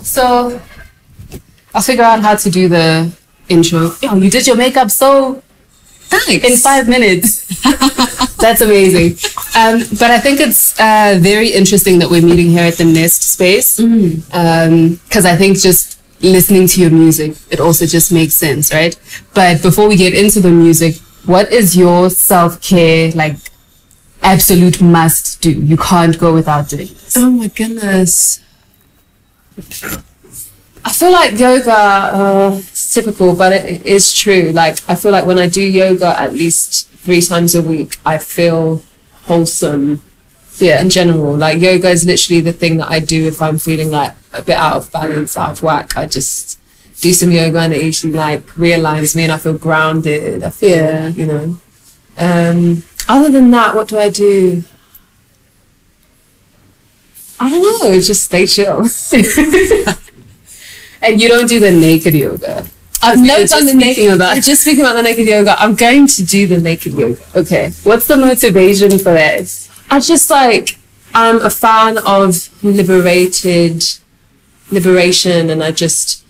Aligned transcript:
So 0.00 0.60
I'll 1.74 1.82
figure 1.82 2.04
out 2.04 2.20
how 2.20 2.34
to 2.34 2.50
do 2.50 2.68
the 2.68 3.12
intro. 3.48 3.90
Oh, 4.04 4.16
you 4.16 4.30
did 4.30 4.46
your 4.46 4.56
makeup 4.56 4.90
so 4.90 5.42
Thanks. 6.08 6.44
in 6.44 6.56
five 6.56 6.88
minutes. 6.88 7.46
That's 8.36 8.60
amazing. 8.60 9.18
Um, 9.56 9.80
but 9.98 10.10
I 10.10 10.18
think 10.18 10.40
it's 10.40 10.78
uh, 10.80 11.18
very 11.20 11.50
interesting 11.50 11.98
that 12.00 12.10
we're 12.10 12.22
meeting 12.22 12.48
here 12.50 12.64
at 12.64 12.74
the 12.74 12.84
Nest 12.84 13.22
space 13.22 13.76
because 13.76 15.24
I 15.26 15.36
think 15.36 15.58
just 15.58 16.00
listening 16.20 16.66
to 16.68 16.80
your 16.80 16.90
music, 16.90 17.36
it 17.50 17.60
also 17.60 17.84
just 17.86 18.12
makes 18.12 18.34
sense, 18.34 18.72
right? 18.72 18.98
But 19.34 19.62
before 19.62 19.88
we 19.88 19.96
get 19.96 20.14
into 20.14 20.40
the 20.40 20.50
music, 20.50 20.96
what 21.26 21.52
is 21.52 21.76
your 21.76 22.10
self 22.10 22.60
care 22.60 23.12
like? 23.12 23.36
Absolute 24.24 24.80
must 24.80 25.40
do. 25.42 25.50
You 25.50 25.76
can't 25.76 26.16
go 26.16 26.32
without 26.32 26.68
doing 26.68 26.86
this. 26.86 27.16
Oh 27.16 27.28
my 27.28 27.48
goodness. 27.48 28.40
I 30.84 30.92
feel 30.92 31.12
like 31.12 31.38
yoga, 31.38 31.72
uh, 31.72 32.56
it's 32.58 32.92
typical, 32.94 33.34
but 33.36 33.52
it 33.52 33.86
is 33.86 34.12
true. 34.12 34.50
Like, 34.52 34.78
I 34.88 34.94
feel 34.96 35.12
like 35.12 35.26
when 35.26 35.38
I 35.38 35.48
do 35.48 35.62
yoga 35.62 36.18
at 36.20 36.32
least 36.32 36.88
three 37.04 37.20
times 37.20 37.54
a 37.54 37.62
week, 37.62 37.98
I 38.04 38.18
feel 38.18 38.82
wholesome 39.24 40.02
Yeah. 40.58 40.80
in 40.80 40.90
general. 40.90 41.36
Like, 41.36 41.60
yoga 41.60 41.90
is 41.90 42.04
literally 42.04 42.40
the 42.40 42.52
thing 42.52 42.78
that 42.78 42.90
I 42.90 42.98
do 42.98 43.26
if 43.26 43.40
I'm 43.40 43.58
feeling 43.58 43.90
like 43.90 44.12
a 44.32 44.42
bit 44.42 44.56
out 44.56 44.76
of 44.76 44.90
balance, 44.92 45.36
out 45.36 45.50
of 45.52 45.62
whack. 45.62 45.96
I 45.96 46.06
just 46.06 46.58
do 47.00 47.12
some 47.12 47.30
yoga 47.30 47.60
and 47.60 47.72
it 47.72 47.82
usually 47.82 48.12
like 48.12 48.44
realigns 48.54 49.14
me 49.16 49.24
and 49.24 49.32
I 49.32 49.38
feel 49.38 49.54
grounded. 49.58 50.42
I 50.42 50.50
feel, 50.50 50.68
Yeah. 50.70 51.08
you 51.08 51.26
know. 51.26 51.56
Um, 52.18 52.82
other 53.08 53.30
than 53.30 53.50
that, 53.52 53.74
what 53.74 53.88
do 53.88 53.98
I 53.98 54.08
do? 54.08 54.64
I 57.42 57.50
don't 57.50 57.62
know, 57.90 58.00
just 58.00 58.24
stay 58.24 58.46
chill. 58.46 58.86
And 61.04 61.20
you 61.20 61.28
don't 61.28 61.48
do 61.48 61.58
the 61.58 61.72
naked 61.72 62.14
yoga. 62.14 62.64
I've 63.02 63.18
never 63.18 63.44
done 63.44 63.66
the 63.66 63.74
naked. 63.74 64.12
about- 64.12 64.40
Just 64.40 64.62
speaking 64.62 64.82
about 64.82 64.94
the 64.94 65.02
naked 65.02 65.26
yoga, 65.26 65.60
I'm 65.60 65.74
going 65.74 66.06
to 66.06 66.24
do 66.24 66.46
the 66.46 66.60
naked 66.60 66.92
yoga. 66.92 67.20
Okay. 67.34 67.72
What's 67.82 68.06
the 68.06 68.16
motivation 68.16 68.90
for 68.98 69.12
that? 69.12 69.68
I 69.90 69.98
just 69.98 70.30
like 70.30 70.78
I'm 71.12 71.40
a 71.42 71.50
fan 71.50 71.98
of 71.98 72.48
liberated 72.62 73.82
liberation, 74.70 75.50
and 75.50 75.62
I 75.62 75.72
just 75.72 76.24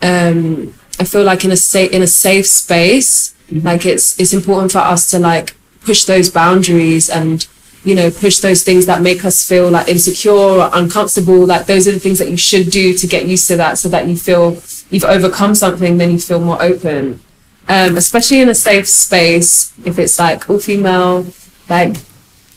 um, 0.00 0.72
I 1.00 1.04
feel 1.04 1.24
like 1.24 1.44
in 1.44 1.50
a 1.50 1.56
safe 1.56 1.90
in 1.90 2.00
a 2.02 2.06
safe 2.06 2.46
space, 2.46 3.34
like 3.50 3.84
it's 3.84 4.18
it's 4.20 4.32
important 4.32 4.70
for 4.72 4.78
us 4.78 5.10
to 5.10 5.18
like 5.18 5.56
push 5.84 6.04
those 6.04 6.30
boundaries 6.30 7.10
and 7.10 7.46
you 7.84 7.94
know 7.94 8.10
push 8.10 8.38
those 8.38 8.62
things 8.62 8.86
that 8.86 9.02
make 9.02 9.24
us 9.24 9.46
feel 9.46 9.70
like 9.70 9.88
insecure 9.88 10.32
or 10.32 10.70
uncomfortable. 10.72 11.44
Like 11.46 11.66
those 11.66 11.88
are 11.88 11.92
the 11.92 11.98
things 12.00 12.18
that 12.18 12.30
you 12.30 12.36
should 12.36 12.70
do 12.70 12.94
to 12.96 13.06
get 13.06 13.26
used 13.26 13.48
to 13.48 13.56
that, 13.56 13.78
so 13.78 13.88
that 13.88 14.06
you 14.08 14.16
feel 14.16 14.52
you've 14.90 15.04
overcome 15.04 15.54
something, 15.54 15.98
then 15.98 16.10
you 16.12 16.18
feel 16.18 16.40
more 16.40 16.60
open. 16.62 17.20
Um, 17.68 17.96
especially 17.96 18.40
in 18.40 18.48
a 18.48 18.54
safe 18.54 18.88
space, 18.88 19.72
if 19.84 19.98
it's 19.98 20.18
like 20.18 20.48
all 20.50 20.58
female, 20.58 21.26
like 21.68 21.96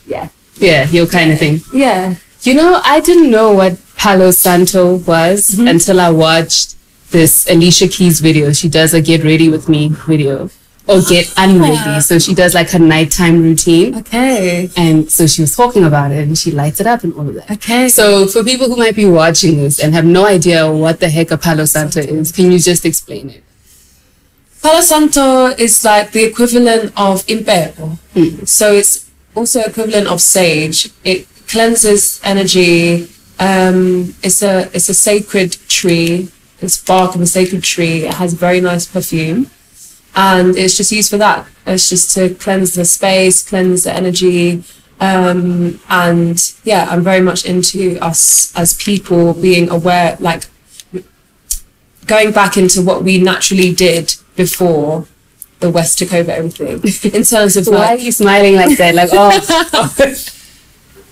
yeah, 0.06 0.28
Yeah, 0.56 0.88
your 0.90 1.06
kind 1.06 1.32
of 1.32 1.38
thing. 1.38 1.60
yeah. 1.72 2.16
You 2.42 2.54
know, 2.54 2.80
I 2.84 3.00
didn't 3.00 3.30
know 3.30 3.52
what 3.52 3.76
Palo 3.96 4.30
Santo 4.30 4.96
was 4.96 5.58
until 5.58 6.00
I 6.00 6.10
watched 6.10 6.76
this 7.10 7.48
Alicia 7.50 7.88
Keys 7.88 8.20
video. 8.20 8.52
She 8.52 8.68
does 8.68 8.94
a 8.94 9.00
get 9.00 9.24
ready 9.24 9.48
with 9.48 9.68
me 9.68 9.88
video 9.88 10.50
or 10.88 11.00
get 11.02 11.32
unready. 11.36 12.00
So 12.00 12.18
she 12.18 12.34
does 12.34 12.54
like 12.54 12.70
her 12.70 12.78
nighttime 12.78 13.42
routine. 13.42 13.96
Okay. 13.96 14.70
And 14.76 15.10
so 15.10 15.26
she 15.26 15.42
was 15.42 15.56
talking 15.56 15.84
about 15.84 16.12
it 16.12 16.26
and 16.26 16.38
she 16.38 16.50
lights 16.52 16.80
it 16.80 16.86
up 16.86 17.02
and 17.04 17.12
all 17.14 17.28
of 17.28 17.34
that. 17.34 17.50
Okay. 17.50 17.88
So 17.88 18.26
for 18.26 18.44
people 18.44 18.68
who 18.68 18.76
might 18.76 18.96
be 18.96 19.06
watching 19.06 19.56
this 19.56 19.80
and 19.80 19.94
have 19.94 20.04
no 20.04 20.26
idea 20.26 20.70
what 20.70 21.00
the 21.00 21.08
heck 21.08 21.30
a 21.30 21.38
Palo 21.38 21.64
Santo 21.64 22.00
is, 22.00 22.32
can 22.32 22.52
you 22.52 22.58
just 22.58 22.84
explain 22.84 23.30
it? 23.30 23.42
Palo 24.62 24.80
Santo 24.80 25.46
is 25.46 25.84
like 25.84 26.12
the 26.12 26.24
equivalent 26.24 26.86
of 26.96 27.24
imphepho. 27.26 27.98
So 28.48 28.72
it's 28.72 29.08
also 29.34 29.60
equivalent 29.60 30.08
of 30.08 30.20
sage. 30.20 30.90
It 31.04 31.28
cleanses 31.46 32.20
energy. 32.24 33.08
Um, 33.38 34.14
it's 34.22 34.42
a 34.42 34.70
it's 34.74 34.88
a 34.88 34.94
sacred 34.94 35.52
tree. 35.68 36.30
It's 36.60 36.82
bark 36.82 37.14
of 37.14 37.20
a 37.20 37.26
sacred 37.26 37.62
tree. 37.62 38.06
It 38.06 38.14
has 38.14 38.32
very 38.32 38.60
nice 38.60 38.86
perfume, 38.86 39.50
and 40.16 40.56
it's 40.56 40.76
just 40.76 40.90
used 40.90 41.10
for 41.10 41.18
that. 41.18 41.46
It's 41.66 41.88
just 41.88 42.14
to 42.14 42.34
cleanse 42.34 42.74
the 42.74 42.84
space, 42.84 43.46
cleanse 43.48 43.84
the 43.84 43.92
energy. 43.92 44.64
Um, 44.98 45.78
and 45.90 46.42
yeah, 46.64 46.86
I'm 46.90 47.02
very 47.02 47.20
much 47.20 47.44
into 47.44 47.98
us 48.00 48.56
as 48.56 48.74
people 48.74 49.34
being 49.34 49.68
aware, 49.68 50.16
like 50.18 50.44
going 52.06 52.32
back 52.32 52.56
into 52.56 52.82
what 52.82 53.04
we 53.04 53.18
naturally 53.18 53.74
did 53.74 54.14
before 54.36 55.06
the 55.60 55.70
West 55.70 55.98
took 55.98 56.12
over 56.14 56.30
everything 56.30 57.12
in 57.12 57.22
terms 57.22 57.56
of 57.56 57.66
Why 57.66 57.94
are 57.94 57.98
you 57.98 58.12
smiling 58.12 58.56
like 58.56 58.76
that? 58.78 58.94
Like, 58.94 59.10
oh, 59.12 59.94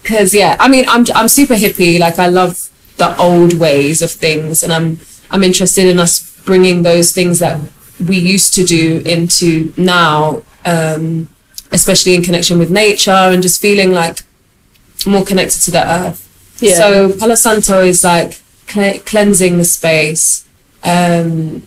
because 0.02 0.34
yeah 0.34 0.56
I 0.60 0.68
mean 0.68 0.84
I'm 0.86 1.06
I'm 1.14 1.28
super 1.28 1.54
hippie 1.54 1.98
like 1.98 2.18
I 2.18 2.28
love 2.28 2.68
the 2.98 3.16
old 3.16 3.54
ways 3.58 4.02
of 4.02 4.10
things 4.10 4.62
and 4.62 4.72
I'm 4.72 5.00
I'm 5.30 5.42
interested 5.42 5.86
in 5.86 5.98
us 5.98 6.38
bringing 6.44 6.82
those 6.82 7.12
things 7.12 7.38
that 7.38 7.58
we 8.08 8.18
used 8.18 8.54
to 8.54 8.64
do 8.64 9.02
into 9.04 9.72
now 9.76 10.42
um, 10.64 11.28
especially 11.72 12.14
in 12.14 12.22
connection 12.22 12.58
with 12.58 12.70
nature 12.70 13.10
and 13.10 13.42
just 13.42 13.60
feeling 13.60 13.92
like 13.92 14.20
more 15.06 15.24
connected 15.24 15.60
to 15.60 15.70
the 15.70 15.84
earth 15.86 16.20
Yeah. 16.60 16.76
so 16.76 17.12
Palo 17.18 17.34
Santo 17.34 17.80
is 17.82 18.02
like 18.04 18.40
cle- 18.66 19.00
cleansing 19.04 19.58
the 19.58 19.64
space 19.64 20.44
um, 20.82 21.66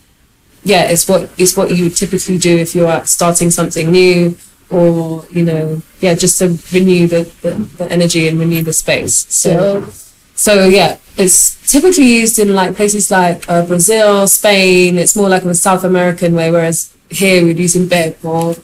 yeah, 0.64 0.84
it's 0.90 1.08
what 1.08 1.30
it's 1.38 1.56
what 1.56 1.74
you 1.74 1.84
would 1.84 1.96
typically 1.96 2.38
do 2.38 2.56
if 2.58 2.74
you're 2.74 3.04
starting 3.06 3.50
something 3.50 3.90
new, 3.90 4.36
or 4.70 5.24
you 5.30 5.42
know, 5.44 5.82
yeah, 6.00 6.14
just 6.14 6.38
to 6.40 6.58
renew 6.72 7.06
the, 7.06 7.22
the, 7.42 7.52
the 7.78 7.90
energy 7.90 8.28
and 8.28 8.38
renew 8.38 8.62
the 8.62 8.72
space. 8.72 9.26
So, 9.32 9.86
so 10.34 10.68
yeah, 10.68 10.98
it's 11.18 11.70
typically 11.70 12.04
used 12.04 12.38
in 12.38 12.54
like 12.54 12.76
places 12.76 13.10
like 13.10 13.48
uh, 13.48 13.66
Brazil, 13.66 14.26
Spain. 14.26 14.98
It's 14.98 15.16
more 15.16 15.28
like 15.28 15.44
a 15.44 15.54
South 15.54 15.84
American 15.84 16.34
way, 16.34 16.50
whereas 16.50 16.94
here 17.10 17.42
we're 17.42 17.56
using 17.56 17.88
bed 17.88 18.16
more, 18.22 18.54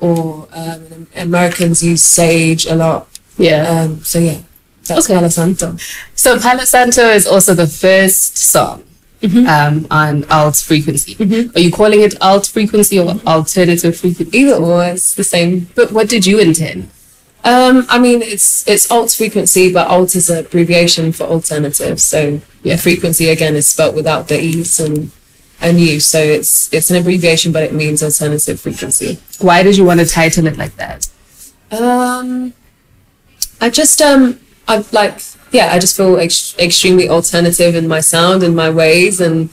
or 0.00 0.48
um, 0.52 1.06
Americans 1.16 1.82
use 1.82 2.02
sage 2.02 2.66
a 2.66 2.74
lot. 2.74 3.08
yeah. 3.36 3.68
Um, 3.68 4.02
so 4.04 4.18
yeah, 4.18 4.38
that's 4.86 5.06
Okay. 5.06 5.14
Palo 5.14 5.28
Santo. 5.28 5.76
So 6.14 6.38
Palo 6.38 6.64
Santo 6.64 7.02
is 7.02 7.26
also 7.26 7.54
the 7.54 7.66
first 7.66 8.36
song 8.38 8.84
um, 9.22 9.86
on 9.90 10.24
alt 10.30 10.56
frequency. 10.56 11.16
Are 11.54 11.60
you 11.60 11.72
calling 11.72 12.00
it 12.00 12.14
alt 12.20 12.46
frequency 12.46 12.98
or 13.00 13.10
alternative 13.26 13.96
frequency? 13.96 14.38
Either 14.38 14.54
or, 14.56 14.84
it's 14.84 15.14
the 15.14 15.24
same 15.24 15.68
But 15.74 15.92
what 15.92 16.08
did 16.08 16.26
you 16.26 16.38
intend? 16.38 16.90
Um, 17.44 17.84
I 17.90 17.98
mean, 17.98 18.22
it's 18.22 18.66
it's 18.66 18.90
alt 18.90 19.12
frequency, 19.12 19.72
but 19.72 19.86
alt 19.88 20.16
is 20.16 20.30
an 20.30 20.38
abbreviation 20.38 21.12
for 21.12 21.24
alternative. 21.24 22.00
So 22.00 22.40
yeah, 22.62 22.76
frequency 22.76 23.28
again 23.28 23.54
is 23.54 23.66
spelt 23.66 23.94
without 23.94 24.28
the 24.28 24.40
e's 24.40 24.80
and 24.80 25.10
and 25.60 25.78
u. 25.78 26.00
So 26.00 26.18
it's 26.18 26.72
it's 26.72 26.90
an 26.90 26.96
abbreviation, 26.96 27.52
but 27.52 27.62
it 27.62 27.74
means 27.74 28.02
alternative 28.02 28.58
frequency. 28.58 29.18
Why 29.40 29.62
did 29.62 29.76
you 29.76 29.84
want 29.84 30.00
to 30.00 30.06
title 30.06 30.46
it 30.46 30.56
like 30.56 30.74
that? 30.76 31.08
Um, 31.70 32.54
I 33.60 33.68
just 33.68 34.00
um, 34.00 34.40
I 34.66 34.82
like 34.92 35.20
yeah, 35.52 35.72
I 35.72 35.78
just 35.78 35.96
feel 35.96 36.16
ex- 36.18 36.56
extremely 36.58 37.10
alternative 37.10 37.74
in 37.74 37.86
my 37.86 38.00
sound 38.00 38.42
and 38.42 38.56
my 38.56 38.70
ways, 38.70 39.20
and 39.20 39.50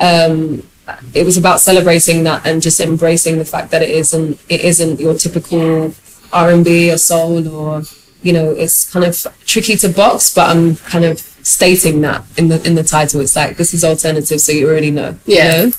um, 0.00 0.66
it 1.12 1.24
was 1.24 1.36
about 1.36 1.60
celebrating 1.60 2.24
that 2.24 2.46
and 2.46 2.62
just 2.62 2.80
embracing 2.80 3.36
the 3.36 3.44
fact 3.44 3.70
that 3.70 3.82
it 3.82 3.90
isn't 3.90 4.40
it 4.48 4.62
isn't 4.62 4.98
your 4.98 5.14
typical 5.14 5.94
R 6.34 6.50
and 6.50 6.64
B 6.64 6.90
or 6.92 6.98
soul 6.98 7.46
or 7.48 7.82
you 8.22 8.32
know 8.32 8.50
it's 8.50 8.90
kind 8.92 9.04
of 9.06 9.14
tricky 9.46 9.76
to 9.76 9.88
box, 9.88 10.34
but 10.34 10.50
I'm 10.50 10.76
kind 10.76 11.04
of 11.04 11.18
stating 11.42 12.00
that 12.02 12.24
in 12.36 12.48
the 12.48 12.58
in 12.66 12.74
the 12.74 12.82
title. 12.84 13.20
It's 13.20 13.36
like 13.36 13.56
this 13.56 13.72
is 13.74 13.84
alternative, 13.84 14.40
so 14.40 14.52
you 14.52 14.68
already 14.68 14.90
know. 14.90 15.10
you 15.26 15.36
Yeah. 15.36 15.64
know? 15.66 15.72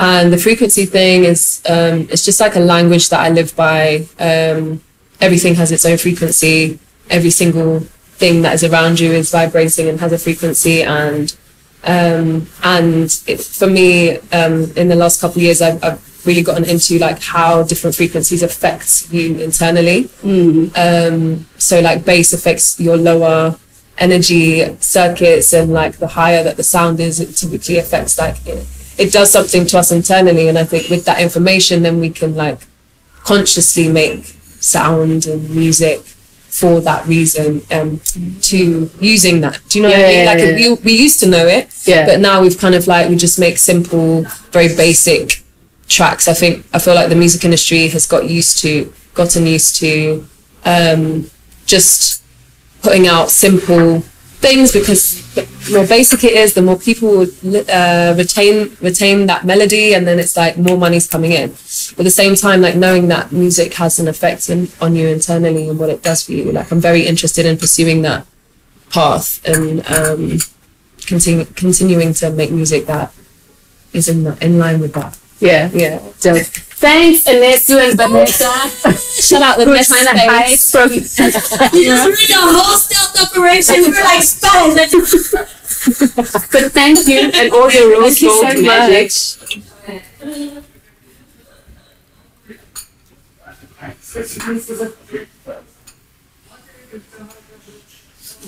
And 0.00 0.32
the 0.32 0.38
frequency 0.38 0.86
thing 0.86 1.24
is 1.24 1.60
um, 1.68 2.06
it's 2.12 2.24
just 2.24 2.38
like 2.40 2.54
a 2.56 2.60
language 2.60 3.08
that 3.10 3.20
I 3.20 3.30
live 3.30 3.54
by. 3.56 4.06
Um, 4.20 4.80
everything 5.20 5.56
has 5.56 5.72
its 5.72 5.84
own 5.84 5.98
frequency. 5.98 6.78
Every 7.10 7.30
single 7.30 7.80
thing 8.20 8.42
that 8.42 8.54
is 8.54 8.62
around 8.64 9.00
you 9.00 9.10
is 9.12 9.30
vibrating 9.32 9.88
and 9.88 9.98
has 10.00 10.12
a 10.12 10.18
frequency. 10.18 10.82
And 10.84 11.34
um, 11.84 12.46
and 12.62 13.10
it, 13.26 13.40
for 13.40 13.66
me, 13.66 14.18
um, 14.30 14.70
in 14.76 14.88
the 14.88 14.94
last 14.94 15.20
couple 15.20 15.38
of 15.38 15.42
years, 15.42 15.60
I've, 15.60 15.82
I've 15.82 16.00
really 16.28 16.42
gotten 16.42 16.64
into 16.64 16.98
like 17.06 17.20
how 17.34 17.50
different 17.70 17.96
frequencies 17.96 18.42
affect 18.50 18.88
you 19.10 19.24
internally. 19.48 20.00
Um, 20.76 21.46
so 21.58 21.80
like 21.80 22.04
bass 22.04 22.32
affects 22.32 22.78
your 22.78 22.96
lower 22.96 23.58
energy 24.06 24.76
circuits, 24.80 25.52
and 25.52 25.72
like 25.72 25.94
the 25.98 26.06
higher 26.20 26.42
that 26.44 26.56
the 26.56 26.62
sound 26.62 27.00
is, 27.00 27.18
it 27.20 27.30
typically 27.34 27.78
affects 27.78 28.16
like 28.18 28.36
it, 28.46 28.66
it 28.96 29.12
does 29.12 29.30
something 29.32 29.66
to 29.66 29.78
us 29.78 29.90
internally. 29.90 30.48
And 30.48 30.56
I 30.58 30.64
think 30.64 30.88
with 30.90 31.04
that 31.06 31.20
information, 31.20 31.82
then 31.82 31.98
we 32.00 32.10
can 32.10 32.34
like 32.36 32.60
consciously 33.24 33.88
make 33.88 34.24
sound 34.60 35.26
and 35.26 35.50
music 35.50 36.00
for 36.60 36.80
that 36.80 37.06
reason 37.06 37.62
um, 37.70 38.00
to 38.42 38.90
using 39.00 39.40
that. 39.42 39.60
Do 39.68 39.78
you 39.78 39.82
know 39.82 39.90
what 39.90 39.98
I 39.98 40.00
Yeah, 40.00 40.08
mean? 40.08 40.18
yeah, 40.24 40.32
Like 40.32 40.60
yeah. 40.60 40.70
we, 40.70 40.74
we 40.84 40.92
used 41.06 41.20
to 41.20 41.28
know 41.28 41.46
it, 41.46 41.68
Yeah. 41.84 42.06
but 42.06 42.20
now 42.20 42.42
we've 42.42 42.58
kind 42.58 42.74
of 42.74 42.86
like 42.86 43.08
we 43.10 43.16
just 43.16 43.38
make 43.38 43.58
simple, 43.58 44.22
very 44.50 44.68
basic 44.74 45.42
tracks. 45.88 46.28
I 46.28 46.34
think 46.34 46.66
I 46.72 46.78
feel 46.78 46.94
like 46.94 47.08
the 47.08 47.16
music 47.16 47.44
industry 47.44 47.88
has 47.88 48.06
got 48.06 48.28
used 48.28 48.58
to, 48.60 48.92
gotten 49.14 49.46
used 49.46 49.76
to, 49.76 50.26
um, 50.64 51.30
just 51.66 52.22
putting 52.82 53.06
out 53.06 53.30
simple 53.30 54.02
things 54.40 54.70
because 54.70 55.34
the 55.34 55.48
more 55.72 55.86
basic 55.86 56.22
it 56.22 56.32
is, 56.32 56.54
the 56.54 56.62
more 56.62 56.78
people 56.78 57.22
uh, 57.22 58.14
retain 58.16 58.76
retain 58.80 59.26
that 59.26 59.44
melody, 59.44 59.94
and 59.94 60.06
then 60.06 60.18
it's 60.18 60.36
like 60.36 60.56
more 60.56 60.76
money's 60.76 61.08
coming 61.08 61.32
in. 61.32 61.50
But 61.50 62.00
at 62.00 62.04
the 62.04 62.10
same 62.10 62.34
time, 62.34 62.60
like 62.60 62.76
knowing 62.76 63.08
that 63.08 63.32
music 63.32 63.74
has 63.74 63.98
an 63.98 64.08
effect 64.08 64.48
in, 64.48 64.68
on 64.80 64.94
you 64.94 65.08
internally 65.08 65.68
and 65.68 65.78
what 65.78 65.90
it 65.90 66.02
does 66.02 66.24
for 66.24 66.32
you, 66.32 66.52
like 66.52 66.70
I'm 66.70 66.80
very 66.80 67.06
interested 67.06 67.46
in 67.46 67.58
pursuing 67.58 68.02
that 68.02 68.26
path 68.90 69.44
and 69.46 69.86
um, 69.90 70.38
continue 71.06 71.44
continuing 71.44 72.14
to 72.14 72.30
make 72.30 72.50
music 72.50 72.86
that 72.86 73.12
is 73.92 74.08
in 74.08 74.26
in 74.40 74.58
line 74.58 74.80
with 74.80 74.94
that. 74.94 75.18
Yeah. 75.40 75.70
Yeah. 75.72 75.98
Dope. 76.20 76.46
Thanks, 76.78 77.24
Anesu 77.24 77.76
and 77.88 77.96
Vanessa. 77.96 78.52
Shout 79.20 79.42
out 79.42 79.58
the 79.58 79.66
We're 79.66 79.82
trying 79.82 80.04
to 80.04 80.14
hide 80.14 80.58
from. 80.58 80.90
You 80.92 81.00
just 81.00 82.06
read 82.06 82.28
the 82.28 82.38
whole 82.38 82.78
stealth 82.78 83.18
operation. 83.20 83.82
We 83.82 83.88
were 83.88 83.94
like 83.94 84.22
spies. 84.22 84.92
But 86.52 86.72
thank 86.72 87.06
you 87.06 87.30
and 87.34 87.52
all 87.52 87.70
your 87.70 88.00
rose 88.00 88.20
Thank 88.20 88.22
you 88.22 88.30
so 88.30 88.42
gold 88.42 88.64
magic. 88.64 89.10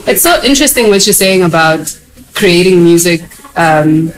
It's 0.07 0.23
so 0.23 0.43
interesting 0.45 0.89
what 0.89 1.07
you're 1.07 1.15
saying 1.15 1.43
about 1.43 1.99
creating 2.35 2.83
music 2.83 3.23
um, 3.57 4.13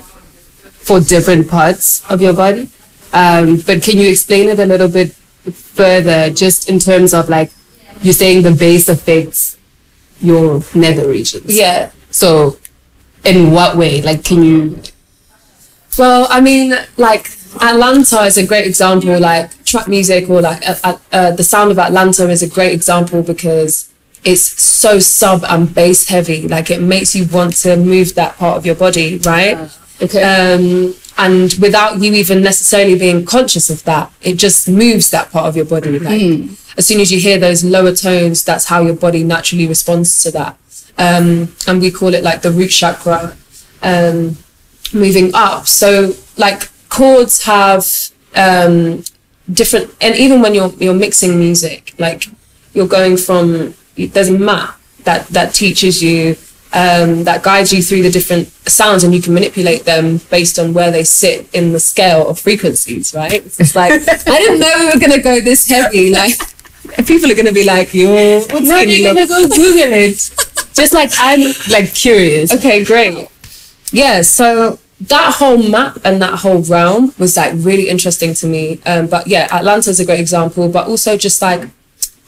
for 0.92 1.00
different 1.00 1.48
parts 1.48 2.04
of 2.10 2.20
your 2.20 2.34
body. 2.34 2.68
Um, 3.14 3.58
but 3.66 3.82
can 3.82 3.96
you 3.98 4.10
explain 4.10 4.48
it 4.48 4.58
a 4.58 4.66
little 4.66 4.88
bit 4.88 5.12
further, 5.52 6.30
just 6.30 6.68
in 6.68 6.78
terms 6.78 7.14
of 7.14 7.28
like 7.28 7.50
you're 8.02 8.12
saying 8.12 8.42
the 8.42 8.52
bass 8.52 8.88
affects 8.88 9.56
your 10.20 10.62
nether 10.74 11.08
regions? 11.08 11.56
Yeah. 11.56 11.90
So, 12.10 12.58
in 13.24 13.52
what 13.52 13.76
way? 13.76 14.02
Like, 14.02 14.24
can 14.24 14.42
you? 14.42 14.82
Well, 15.98 16.26
I 16.30 16.40
mean, 16.40 16.74
like 16.96 17.30
Atlanta 17.60 18.22
is 18.22 18.36
a 18.36 18.46
great 18.46 18.66
example. 18.66 19.18
Like 19.18 19.64
trap 19.64 19.88
music 19.88 20.28
or 20.28 20.42
like 20.42 20.62
uh, 20.68 20.98
uh, 21.12 21.30
the 21.32 21.44
sound 21.44 21.70
of 21.70 21.78
Atlanta 21.78 22.28
is 22.28 22.42
a 22.42 22.48
great 22.48 22.72
example 22.72 23.22
because 23.22 23.90
it's 24.24 24.42
so 24.62 24.98
sub 24.98 25.44
and 25.48 25.74
bass 25.74 26.08
heavy. 26.08 26.48
Like 26.48 26.70
it 26.70 26.82
makes 26.82 27.14
you 27.14 27.26
want 27.26 27.56
to 27.64 27.76
move 27.76 28.14
that 28.14 28.36
part 28.36 28.58
of 28.58 28.66
your 28.66 28.74
body, 28.74 29.18
right? 29.18 29.70
Okay. 30.02 30.22
Um, 30.22 30.94
and 31.19 31.52
without 31.60 32.00
you 32.00 32.12
even 32.14 32.43
necessarily 32.43 32.99
being 32.99 33.25
conscious 33.25 33.70
of 33.70 33.84
that, 33.84 34.12
it 34.22 34.34
just 34.34 34.69
moves 34.69 35.10
that 35.10 35.31
part 35.31 35.46
of 35.46 35.56
your 35.56 35.66
body. 35.66 35.99
Like 35.99 36.50
as 36.76 36.87
soon 36.87 37.00
as 37.00 37.12
you 37.12 37.20
hear 37.20 37.38
those 37.38 37.62
lower 37.62 37.94
tones, 37.94 38.44
that's 38.44 38.66
how 38.66 38.82
your 38.82 38.96
body 38.96 39.22
naturally 39.22 39.66
responds 39.66 40.22
to 40.22 40.31
that. 40.32 40.58
Um, 40.99 41.54
and 41.66 41.81
we 41.81 41.90
call 41.90 42.14
it 42.14 42.25
like 42.25 42.43
the 42.43 42.50
root 42.50 42.70
chakra. 42.70 43.37
Um, 43.82 44.37
moving 44.93 45.31
up. 45.34 45.66
So 45.66 46.14
like 46.37 46.69
chords 46.88 47.44
have 47.44 47.87
um, 48.34 49.05
different, 49.52 49.94
and 50.00 50.14
even 50.16 50.40
when 50.43 50.55
you're 50.55 50.72
you're 50.78 50.94
mixing 50.94 51.38
music, 51.38 51.94
like 51.98 52.26
you're 52.75 52.88
going 52.88 53.16
from 53.16 53.75
there's 53.96 54.28
a 54.28 54.38
map 54.38 54.78
that 55.05 55.26
that 55.28 55.55
teaches 55.55 56.02
you. 56.02 56.37
Um, 56.74 57.24
that 57.24 57.42
guides 57.42 57.70
you 57.70 57.82
through 57.82 58.02
the 58.02 58.10
different 58.10 58.48
sounds 58.66 59.04
and 59.04 59.14
you 59.14 59.20
can 59.20 59.34
manipulate 59.34 59.84
them 59.84 60.19
based 60.30 60.58
on 60.58 60.72
where 60.72 60.90
they 60.90 61.04
sit 61.04 61.46
in 61.52 61.72
the 61.72 61.78
scale 61.80 62.26
of 62.28 62.38
frequencies, 62.38 63.12
right? 63.12 63.44
It's 63.44 63.76
like, 63.76 63.92
I 63.92 64.38
didn't 64.38 64.60
know 64.60 64.72
we 64.78 64.86
were 64.86 64.98
going 64.98 65.12
to 65.12 65.20
go 65.20 65.38
this 65.40 65.69
heavy. 65.69 66.10
Like, 66.10 66.38
people 67.06 67.30
are 67.30 67.34
going 67.34 67.46
to 67.46 67.52
be 67.52 67.64
like, 67.64 67.92
yo, 67.92 68.40
what's 68.40 68.52
When 68.52 68.64
going 68.64 69.04
gonna 69.04 69.26
go 69.26 69.48
Google 69.48 69.92
it? 69.92 70.30
Just 70.74 70.94
like 70.94 71.10
I'm 71.19 71.54
like 71.70 71.94
curious. 71.94 72.52
Okay, 72.52 72.84
great. 72.84 73.28
Yeah, 73.90 74.22
so 74.22 74.78
that 75.02 75.34
whole 75.34 75.58
map 75.58 75.98
and 76.04 76.22
that 76.22 76.38
whole 76.38 76.62
realm 76.62 77.12
was 77.19 77.36
like 77.36 77.52
really 77.56 77.88
interesting 77.88 78.34
to 78.34 78.46
me. 78.46 78.80
Um, 78.86 79.06
but 79.06 79.26
yeah, 79.26 79.48
Atlanta's 79.52 80.00
a 80.00 80.06
great 80.06 80.20
example, 80.20 80.69
but 80.69 80.86
also 80.86 81.16
just 81.16 81.42
like 81.42 81.69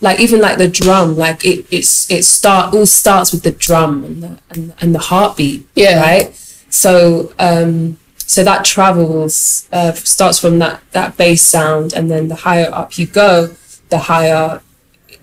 like 0.04 0.20
even 0.20 0.40
like 0.40 0.58
the 0.58 0.68
drum, 0.68 1.16
like 1.16 1.44
it 1.44 1.66
it's 1.70 2.10
it 2.10 2.24
start 2.24 2.74
all 2.74 2.84
starts 2.84 3.32
with 3.32 3.42
the 3.42 3.52
drum 3.52 4.04
and 4.04 4.22
the 4.22 4.38
and, 4.50 4.74
and 4.80 4.94
the 4.94 4.98
heartbeat. 4.98 5.66
Yeah. 5.74 6.00
Right. 6.00 6.34
So 6.68 7.32
um 7.38 7.98
so 8.18 8.44
that 8.44 8.64
travels 8.64 9.66
uh, 9.72 9.92
starts 9.92 10.38
from 10.38 10.58
that 10.58 10.82
that 10.92 11.16
bass 11.16 11.42
sound 11.42 11.94
and 11.94 12.10
then 12.10 12.28
the 12.28 12.34
higher 12.46 12.68
up 12.70 12.98
you 12.98 13.06
go, 13.06 13.56
the 13.88 13.98
higher 13.98 14.60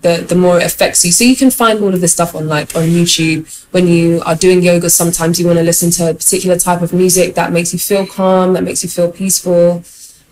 the 0.02 0.26
the 0.28 0.36
more 0.36 0.58
it 0.60 0.66
affects 0.66 1.06
you. 1.06 1.12
So 1.12 1.24
you 1.24 1.36
can 1.36 1.52
find 1.52 1.80
all 1.84 1.94
of 1.94 2.02
this 2.02 2.14
stuff 2.14 2.34
on 2.34 2.48
like 2.48 2.76
on 2.76 2.84
YouTube. 2.84 3.44
When 3.70 3.88
you 3.88 4.22
are 4.26 4.36
doing 4.36 4.64
yoga, 4.64 4.90
sometimes 4.90 5.40
you 5.40 5.46
want 5.46 5.60
to 5.60 5.64
listen 5.64 5.92
to 5.92 6.10
a 6.10 6.14
particular 6.14 6.58
type 6.58 6.82
of 6.82 6.92
music 6.92 7.36
that 7.36 7.52
makes 7.52 7.72
you 7.72 7.80
feel 7.80 8.08
calm, 8.08 8.54
that 8.54 8.64
makes 8.64 8.84
you 8.84 8.90
feel 8.90 9.12
peaceful, 9.12 9.84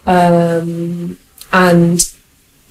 um, 0.07 1.18
and 1.54 2.13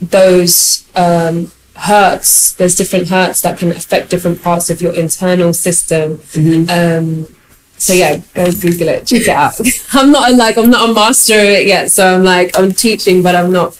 those 0.01 0.87
um, 0.95 1.51
hurts. 1.79 2.53
There's 2.53 2.75
different 2.75 3.09
hurts 3.09 3.41
that 3.43 3.59
can 3.59 3.71
affect 3.71 4.11
different 4.11 4.43
parts 4.43 4.69
of 4.71 4.83
your 4.83 4.93
internal 4.95 5.53
system. 5.53 6.21
Um, 6.69 7.27
so 7.77 7.93
yeah, 7.93 8.17
go 8.35 8.51
Google 8.51 8.89
it, 8.89 9.07
check 9.07 9.23
it 9.23 9.29
out. 9.29 9.55
I'm 9.93 10.11
not 10.11 10.33
a, 10.33 10.37
like 10.37 10.59
I'm 10.59 10.71
not 10.71 10.91
a 10.91 10.93
master 10.93 11.35
at 11.35 11.47
it 11.47 11.67
yet, 11.67 11.91
so 11.91 12.17
I'm 12.17 12.25
like 12.25 12.59
I'm 12.59 12.73
teaching, 12.73 13.23
but 13.23 13.35
I'm 13.35 13.53
not. 13.53 13.79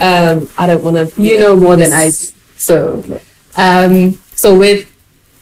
Um, 0.00 0.48
I 0.58 0.66
don't 0.66 0.82
want 0.82 0.96
to. 0.96 1.22
You 1.22 1.38
know 1.38 1.56
more 1.56 1.76
than 1.76 1.92
I 1.92 2.06
do. 2.06 2.16
So, 2.56 3.20
um, 3.56 4.14
so 4.34 4.58
with 4.58 4.90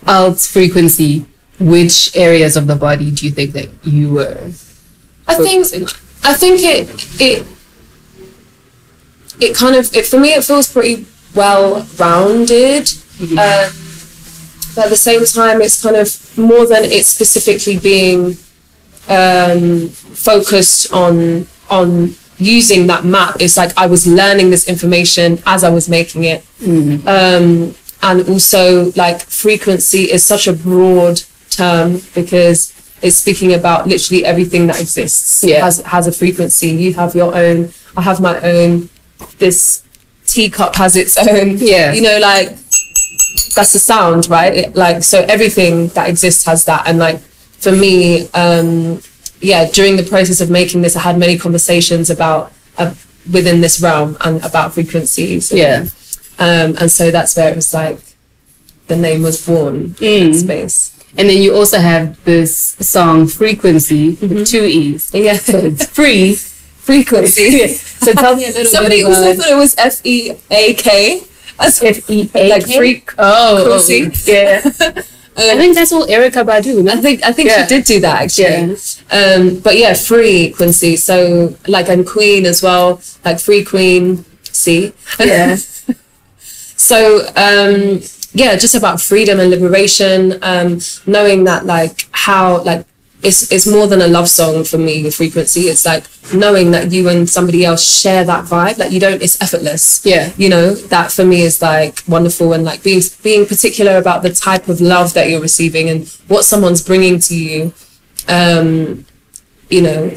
alt 0.06 0.40
frequency, 0.40 1.24
which 1.60 2.16
areas 2.16 2.56
of 2.56 2.66
the 2.66 2.74
body 2.74 3.12
do 3.12 3.24
you 3.26 3.30
think 3.32 3.52
that 3.52 3.68
you 3.84 4.12
were? 4.12 4.50
I 5.28 5.36
think? 5.36 5.66
I 6.24 6.34
think 6.34 6.60
it 6.62 7.20
it 7.20 7.46
it 9.40 9.56
kind 9.56 9.76
of 9.76 9.94
it 9.94 10.06
for 10.06 10.18
me 10.18 10.30
it 10.30 10.42
feels 10.44 10.72
pretty 10.72 11.06
well 11.34 11.86
rounded. 11.98 12.90
Um, 13.20 13.70
but 14.74 14.84
at 14.86 14.90
the 14.90 14.96
same 14.96 15.24
time, 15.26 15.60
it's 15.62 15.82
kind 15.82 15.96
of 15.96 16.38
more 16.38 16.66
than 16.66 16.84
it's 16.84 17.08
specifically 17.08 17.78
being 17.78 18.36
um, 19.08 19.88
focused 19.88 20.92
on 20.92 21.46
on 21.70 22.14
using 22.38 22.86
that 22.88 23.04
map. 23.04 23.36
It's 23.40 23.56
like 23.56 23.72
I 23.76 23.86
was 23.86 24.06
learning 24.06 24.50
this 24.50 24.68
information 24.68 25.42
as 25.46 25.62
I 25.64 25.70
was 25.70 25.88
making 25.88 26.24
it, 26.24 26.44
um, 27.06 27.74
and 28.02 28.28
also 28.28 28.90
like 28.92 29.20
frequency 29.22 30.10
is 30.10 30.24
such 30.24 30.46
a 30.48 30.52
broad 30.52 31.22
term 31.50 32.00
because 32.14 32.72
it's 33.02 33.16
speaking 33.16 33.52
about 33.52 33.86
literally 33.86 34.24
everything 34.24 34.66
that 34.68 34.80
exists 34.80 35.44
Yeah. 35.44 35.64
has 35.64 35.80
has 35.82 36.06
a 36.06 36.12
frequency. 36.12 36.68
You 36.68 36.94
have 36.94 37.14
your 37.14 37.34
own. 37.36 37.72
I 37.96 38.02
have 38.02 38.20
my 38.20 38.40
own. 38.40 38.88
This 39.38 39.82
teacup 40.32 40.76
has 40.76 40.96
its 40.96 41.16
own. 41.16 41.56
Yeah. 41.58 41.92
You 41.92 42.02
know, 42.02 42.18
like 42.18 42.48
that's 43.54 43.72
the 43.72 43.78
sound, 43.78 44.28
right? 44.28 44.54
It, 44.54 44.76
like 44.76 45.02
so, 45.02 45.20
everything 45.22 45.88
that 45.88 46.08
exists 46.08 46.44
has 46.46 46.64
that. 46.64 46.86
And 46.86 46.98
like 46.98 47.18
for 47.18 47.72
me, 47.72 48.28
um, 48.30 49.00
yeah, 49.40 49.68
during 49.70 49.96
the 49.96 50.04
process 50.04 50.40
of 50.40 50.50
making 50.50 50.82
this, 50.82 50.96
I 50.96 51.00
had 51.00 51.18
many 51.18 51.38
conversations 51.38 52.10
about 52.10 52.52
uh, 52.78 52.94
within 53.32 53.60
this 53.60 53.80
realm 53.80 54.16
and 54.20 54.42
about 54.44 54.74
frequencies. 54.74 55.52
Yeah. 55.52 55.86
Um, 56.38 56.76
and 56.80 56.90
so 56.90 57.10
that's 57.10 57.36
where 57.36 57.50
it 57.50 57.56
was 57.56 57.74
like 57.74 57.98
the 58.88 58.96
name 58.96 59.22
was 59.22 59.44
born. 59.44 59.90
Mm. 59.90 60.34
Space. 60.34 60.98
And 61.16 61.28
then 61.28 61.42
you 61.42 61.54
also 61.54 61.78
have 61.78 62.22
this 62.24 62.76
song 62.80 63.26
Frequency 63.26 64.14
with 64.14 64.46
two 64.46 64.64
E's. 64.64 65.12
Yeah. 65.12 65.34
So 65.34 65.58
it's 65.58 65.86
free. 65.86 66.36
Frequency. 66.82 67.76
So 68.02 68.12
tell 68.14 68.34
me 68.34 68.44
a 68.44 68.48
little 68.48 68.64
Somebody 68.66 69.04
bit 69.04 69.14
Somebody 69.14 69.30
also 69.30 69.40
thought 69.42 69.52
it 69.52 69.56
was 69.56 69.74
F 69.78 70.04
E 70.04 70.32
A 70.50 70.74
K. 70.74 71.22
F 71.60 72.10
E 72.10 72.28
A 72.34 72.48
Like 72.54 72.66
freak. 72.66 73.12
Oh, 73.16 73.64
Cruisy. 73.78 74.10
yeah. 74.26 74.58
I 75.36 75.56
think 75.56 75.76
that's 75.76 75.92
all 75.92 76.04
Erykah 76.06 76.44
Badu. 76.44 76.86
I 76.90 77.00
think 77.00 77.24
I 77.24 77.30
think 77.32 77.48
Yeah. 77.48 77.62
she 77.62 77.68
did 77.76 77.84
do 77.84 78.00
that 78.00 78.22
actually. 78.22 78.76
Um, 79.12 79.60
but 79.60 79.78
yeah, 79.78 79.94
frequency. 79.94 80.96
So 80.96 81.54
like 81.68 81.88
I'm 81.88 82.04
Queen 82.04 82.44
as 82.44 82.60
well, 82.60 83.00
like 83.24 83.38
free 83.38 83.64
Queen. 83.64 84.24
See. 84.42 84.92
Yeah. 85.20 85.56
So 86.76 87.26
um, 87.36 88.00
yeah, 88.34 88.56
just 88.56 88.74
about 88.74 89.00
freedom 89.00 89.38
and 89.38 89.48
liberation. 89.50 90.38
Um, 90.42 90.80
knowing 91.06 91.44
that 91.44 91.66
like 91.66 92.08
how 92.10 92.62
like 92.64 92.84
it's 93.22 93.50
it's 93.52 93.66
more 93.66 93.86
than 93.86 94.00
a 94.00 94.08
love 94.08 94.28
song 94.28 94.64
for 94.64 94.78
me. 94.78 95.02
The 95.02 95.10
frequency. 95.10 95.62
It's 95.62 95.86
like 95.86 96.04
knowing 96.34 96.72
that 96.72 96.90
you 96.90 97.08
and 97.08 97.28
somebody 97.28 97.64
else 97.64 97.82
share 97.82 98.24
that 98.24 98.44
vibe. 98.44 98.78
Like 98.78 98.90
you 98.90 99.00
don't. 99.00 99.22
It's 99.22 99.40
effortless. 99.40 100.04
Yeah. 100.04 100.32
You 100.36 100.48
know 100.48 100.74
that 100.74 101.12
for 101.12 101.24
me 101.24 101.42
is 101.42 101.62
like 101.62 102.02
wonderful 102.08 102.52
and 102.52 102.64
like 102.64 102.82
being 102.82 103.00
being 103.22 103.46
particular 103.46 103.96
about 103.96 104.22
the 104.22 104.32
type 104.32 104.68
of 104.68 104.80
love 104.80 105.14
that 105.14 105.30
you're 105.30 105.40
receiving 105.40 105.88
and 105.88 106.08
what 106.28 106.44
someone's 106.44 106.82
bringing 106.82 107.20
to 107.20 107.36
you. 107.36 107.72
Um, 108.28 109.06
you 109.68 109.82
know, 109.82 110.10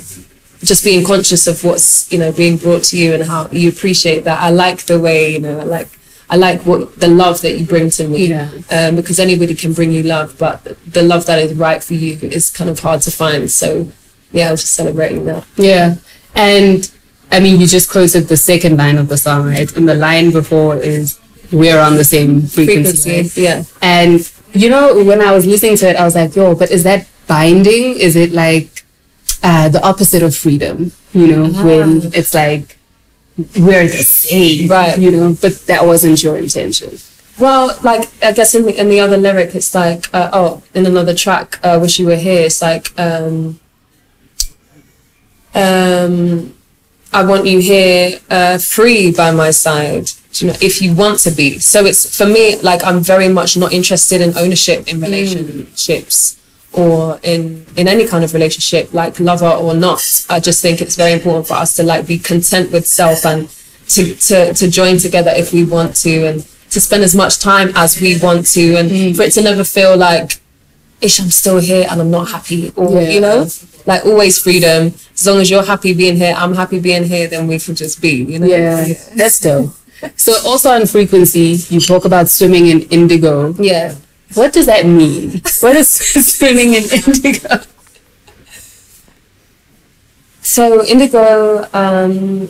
just 0.64 0.84
being 0.84 1.06
conscious 1.06 1.48
of 1.48 1.64
what's 1.64 2.12
you 2.12 2.18
know 2.18 2.32
being 2.32 2.58
brought 2.58 2.84
to 2.86 2.98
you 2.98 3.14
and 3.14 3.24
how 3.24 3.48
you 3.52 3.70
appreciate 3.70 4.24
that. 4.24 4.42
I 4.42 4.50
like 4.50 4.86
the 4.86 5.00
way 5.00 5.34
you 5.34 5.40
know. 5.40 5.60
I 5.60 5.64
like 5.64 5.90
I 6.30 6.38
like 6.38 6.66
what 6.66 7.00
the 7.00 7.08
love 7.08 7.42
that 7.42 7.58
you 7.58 7.66
bring 7.66 7.90
to 7.92 8.08
me. 8.08 8.28
Yeah. 8.28 8.50
Um, 8.72 8.96
because 8.96 9.20
anybody 9.20 9.54
can 9.56 9.74
bring 9.74 9.92
you 9.92 10.04
love, 10.04 10.38
but 10.38 10.64
the 10.86 11.04
love 11.04 11.26
that 11.28 11.40
is 11.40 11.54
right 11.54 11.84
for 11.84 11.94
you 11.94 12.18
is 12.22 12.50
kind 12.50 12.70
of 12.70 12.80
hard 12.80 13.02
to 13.04 13.12
find. 13.12 13.50
So, 13.52 13.92
yeah, 14.32 14.48
I 14.48 14.52
was 14.52 14.62
just 14.62 14.74
celebrating 14.74 15.26
that. 15.26 15.46
Yeah. 15.56 15.96
And 16.34 16.92
I 17.32 17.40
mean, 17.40 17.60
you 17.60 17.68
just 17.68 17.92
quoted 17.92 18.28
the 18.28 18.38
second 18.38 18.78
line 18.78 18.98
of 18.98 19.08
the 19.08 19.18
song, 19.18 19.46
right? 19.48 19.72
And 19.76 19.88
the 19.88 19.96
line 19.96 20.32
before 20.32 20.78
is, 20.78 21.20
we're 21.52 21.80
on 21.80 21.96
the 21.96 22.04
same 22.04 22.42
frequency. 22.42 23.10
Frequency, 23.10 23.42
yeah. 23.42 23.64
And, 23.82 24.32
you 24.54 24.70
know, 24.70 25.04
when 25.04 25.22
I 25.22 25.32
was 25.32 25.46
listening 25.46 25.78
to 25.78 25.90
it, 25.90 25.96
I 25.96 26.04
was 26.04 26.16
like, 26.16 26.36
yo, 26.36 26.56
but 26.56 26.72
is 26.72 26.84
that 26.84 27.08
binding? 27.28 28.00
Is 28.00 28.16
it 28.16 28.32
like 28.32 28.84
uh, 29.44 29.70
the 29.70 29.82
opposite 29.86 30.24
of 30.24 30.36
freedom? 30.36 30.92
You 31.14 31.28
know, 31.28 31.50
when 31.64 32.14
it's 32.14 32.34
like, 32.34 32.78
we're 33.38 33.88
the 33.88 34.04
same. 34.04 34.70
Right. 34.70 34.98
You 34.98 35.12
know, 35.12 35.38
but 35.40 35.54
that 35.68 35.86
wasn't 35.86 36.24
your 36.24 36.38
intention. 36.38 36.98
Well, 37.38 37.78
like 37.84 38.10
I 38.24 38.32
guess 38.32 38.56
in 38.56 38.64
the 38.64 38.80
in 38.80 38.90
the 38.90 39.02
other 39.02 39.18
lyric, 39.18 39.56
it's 39.56 39.76
like 39.76 40.14
uh, 40.14 40.30
oh, 40.32 40.64
in 40.74 40.86
another 40.86 41.14
track, 41.14 41.60
uh, 41.64 41.78
"Wish 41.82 42.00
You 42.00 42.08
Were 42.08 42.16
Here," 42.16 42.46
it's 42.46 42.62
like 42.62 42.98
um, 42.98 43.60
um, 45.54 46.54
I 47.12 47.24
want 47.26 47.46
you 47.46 47.60
here, 47.60 48.20
uh, 48.30 48.58
free 48.58 49.12
by 49.12 49.32
my 49.32 49.52
side. 49.52 50.12
You 50.36 50.48
know, 50.48 50.56
if 50.62 50.82
you 50.82 50.94
want 50.96 51.20
to 51.20 51.32
be. 51.32 51.60
So 51.60 51.86
it's 51.86 52.16
for 52.16 52.26
me, 52.26 52.58
like 52.62 52.84
I'm 52.86 53.02
very 53.02 53.28
much 53.28 53.58
not 53.58 53.74
interested 53.74 54.22
in 54.22 54.38
ownership 54.38 54.88
in 54.88 55.02
relationships 55.02 56.40
or 56.78 57.20
in 57.24 57.66
in 57.76 57.88
any 57.88 58.06
kind 58.08 58.24
of 58.24 58.34
relationship, 58.34 58.94
like 58.94 59.20
lover 59.20 59.50
or 59.50 59.74
not. 59.74 60.02
I 60.30 60.40
just 60.40 60.62
think 60.62 60.82
it's 60.82 60.96
very 60.96 61.14
important 61.14 61.48
for 61.48 61.56
us 61.56 61.76
to 61.78 61.84
like 61.84 62.06
be 62.08 62.18
content 62.20 62.72
with 62.72 62.86
self 62.88 63.26
and 63.26 63.50
to 63.90 64.16
to 64.16 64.54
to 64.54 64.70
join 64.70 64.98
together 64.98 65.32
if 65.36 65.54
we 65.54 65.64
want 65.64 65.96
to 65.98 66.26
and 66.28 66.48
to 66.72 66.82
spend 66.82 67.04
as 67.04 67.16
much 67.16 67.40
time 67.40 67.72
as 67.76 68.00
we 68.02 68.18
want 68.20 68.46
to 68.48 68.76
and 68.76 68.90
mm. 68.92 69.16
for 69.16 69.24
it 69.24 69.32
to 69.34 69.42
never 69.42 69.64
feel 69.64 69.96
like 69.96 70.40
ish 71.02 71.20
I'm 71.20 71.30
still 71.30 71.60
here 71.60 71.88
and 71.90 72.02
I'm 72.02 72.12
not 72.12 72.30
happy 72.30 72.74
or 72.76 73.02
Yeah. 73.02 73.10
you 73.10 73.22
know 73.22 73.48
like 73.86 74.06
always 74.06 74.40
freedom 74.40 74.94
as 75.14 75.28
long 75.28 75.40
as 75.40 75.50
you're 75.52 75.64
happy 75.64 75.94
being 75.94 76.16
here 76.18 76.34
I'm 76.36 76.56
happy 76.56 76.80
being 76.80 77.04
here 77.04 77.28
then 77.28 77.48
we 77.48 77.60
can 77.60 77.76
just 77.76 78.02
be 78.02 78.24
you 78.24 78.40
know 78.40 78.48
Yeah, 78.48 78.94
that's 79.16 79.40
dope. 79.40 79.70
So 80.18 80.34
also 80.46 80.70
on 80.72 80.86
frequency, 80.88 81.58
you 81.70 81.80
talk 81.80 82.04
about 82.06 82.28
swimming 82.30 82.66
in 82.68 82.82
indigo. 82.90 83.54
yeah 83.60 83.94
What 84.36 84.54
does 84.54 84.66
that 84.68 84.86
mean? 84.86 85.42
What 85.62 85.76
is 85.76 85.90
swimming 86.38 86.74
in 86.74 86.84
indigo? 86.84 87.62
so 90.46 90.86
indigo 90.86 91.68
um 91.74 92.48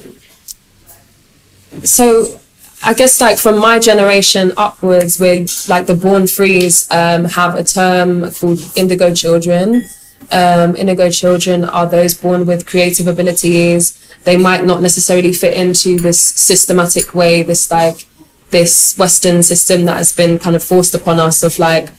so 1.83 2.39
I 2.83 2.93
guess 2.93 3.19
like 3.21 3.37
from 3.39 3.57
my 3.57 3.79
generation 3.79 4.51
upwards 4.57 5.17
with 5.19 5.49
like 5.69 5.87
the 5.87 5.95
born 5.95 6.27
frees 6.27 6.91
um 6.91 7.23
have 7.25 7.55
a 7.55 7.63
term 7.63 8.29
called 8.31 8.59
indigo 8.75 9.13
children 9.13 9.85
um 10.31 10.75
indigo 10.75 11.09
children 11.09 11.63
are 11.63 11.87
those 11.87 12.13
born 12.13 12.45
with 12.45 12.65
creative 12.65 13.07
abilities 13.07 13.97
they 14.25 14.37
might 14.37 14.65
not 14.65 14.81
necessarily 14.81 15.31
fit 15.31 15.53
into 15.53 15.97
this 15.97 16.19
systematic 16.19 17.15
way 17.15 17.43
this 17.43 17.71
like 17.71 18.05
this 18.51 18.97
western 18.97 19.43
system 19.43 19.85
that 19.85 19.97
has 19.97 20.11
been 20.15 20.39
kind 20.39 20.55
of 20.55 20.63
forced 20.63 20.93
upon 20.95 21.19
us 21.19 21.43
of 21.43 21.57
like 21.59 21.89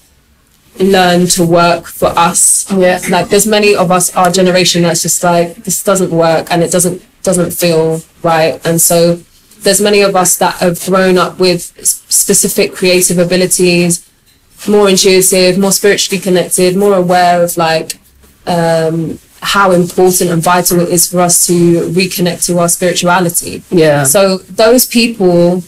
learn 0.78 1.26
to 1.26 1.44
work 1.44 1.86
for 1.86 2.08
us 2.08 2.70
Yeah. 2.70 3.00
like 3.08 3.28
there's 3.30 3.46
many 3.46 3.74
of 3.74 3.90
us 3.90 4.14
our 4.14 4.30
generation 4.30 4.82
that's 4.82 5.02
just 5.02 5.22
like 5.24 5.56
this 5.64 5.82
doesn't 5.82 6.10
work 6.10 6.48
and 6.50 6.62
it 6.62 6.70
doesn't 6.70 7.02
doesn't 7.22 7.52
feel 7.52 8.02
right 8.22 8.60
and 8.66 8.80
so 8.80 9.18
there's 9.60 9.80
many 9.80 10.02
of 10.02 10.14
us 10.14 10.36
that 10.36 10.54
have 10.56 10.78
grown 10.84 11.16
up 11.18 11.38
with 11.40 11.62
specific 11.84 12.74
creative 12.74 13.18
abilities 13.18 14.06
more 14.68 14.88
intuitive 14.88 15.58
more 15.58 15.72
spiritually 15.72 16.20
connected 16.20 16.76
more 16.76 16.94
aware 16.94 17.42
of 17.42 17.56
like 17.56 17.98
um 18.46 19.18
how 19.40 19.70
important 19.70 20.30
and 20.30 20.42
vital 20.42 20.80
it 20.80 20.88
is 20.90 21.10
for 21.10 21.20
us 21.20 21.46
to 21.46 21.88
reconnect 21.90 22.44
to 22.46 22.58
our 22.58 22.68
spirituality 22.68 23.62
Yeah. 23.70 24.04
so 24.04 24.38
those 24.38 24.84
people 24.86 25.62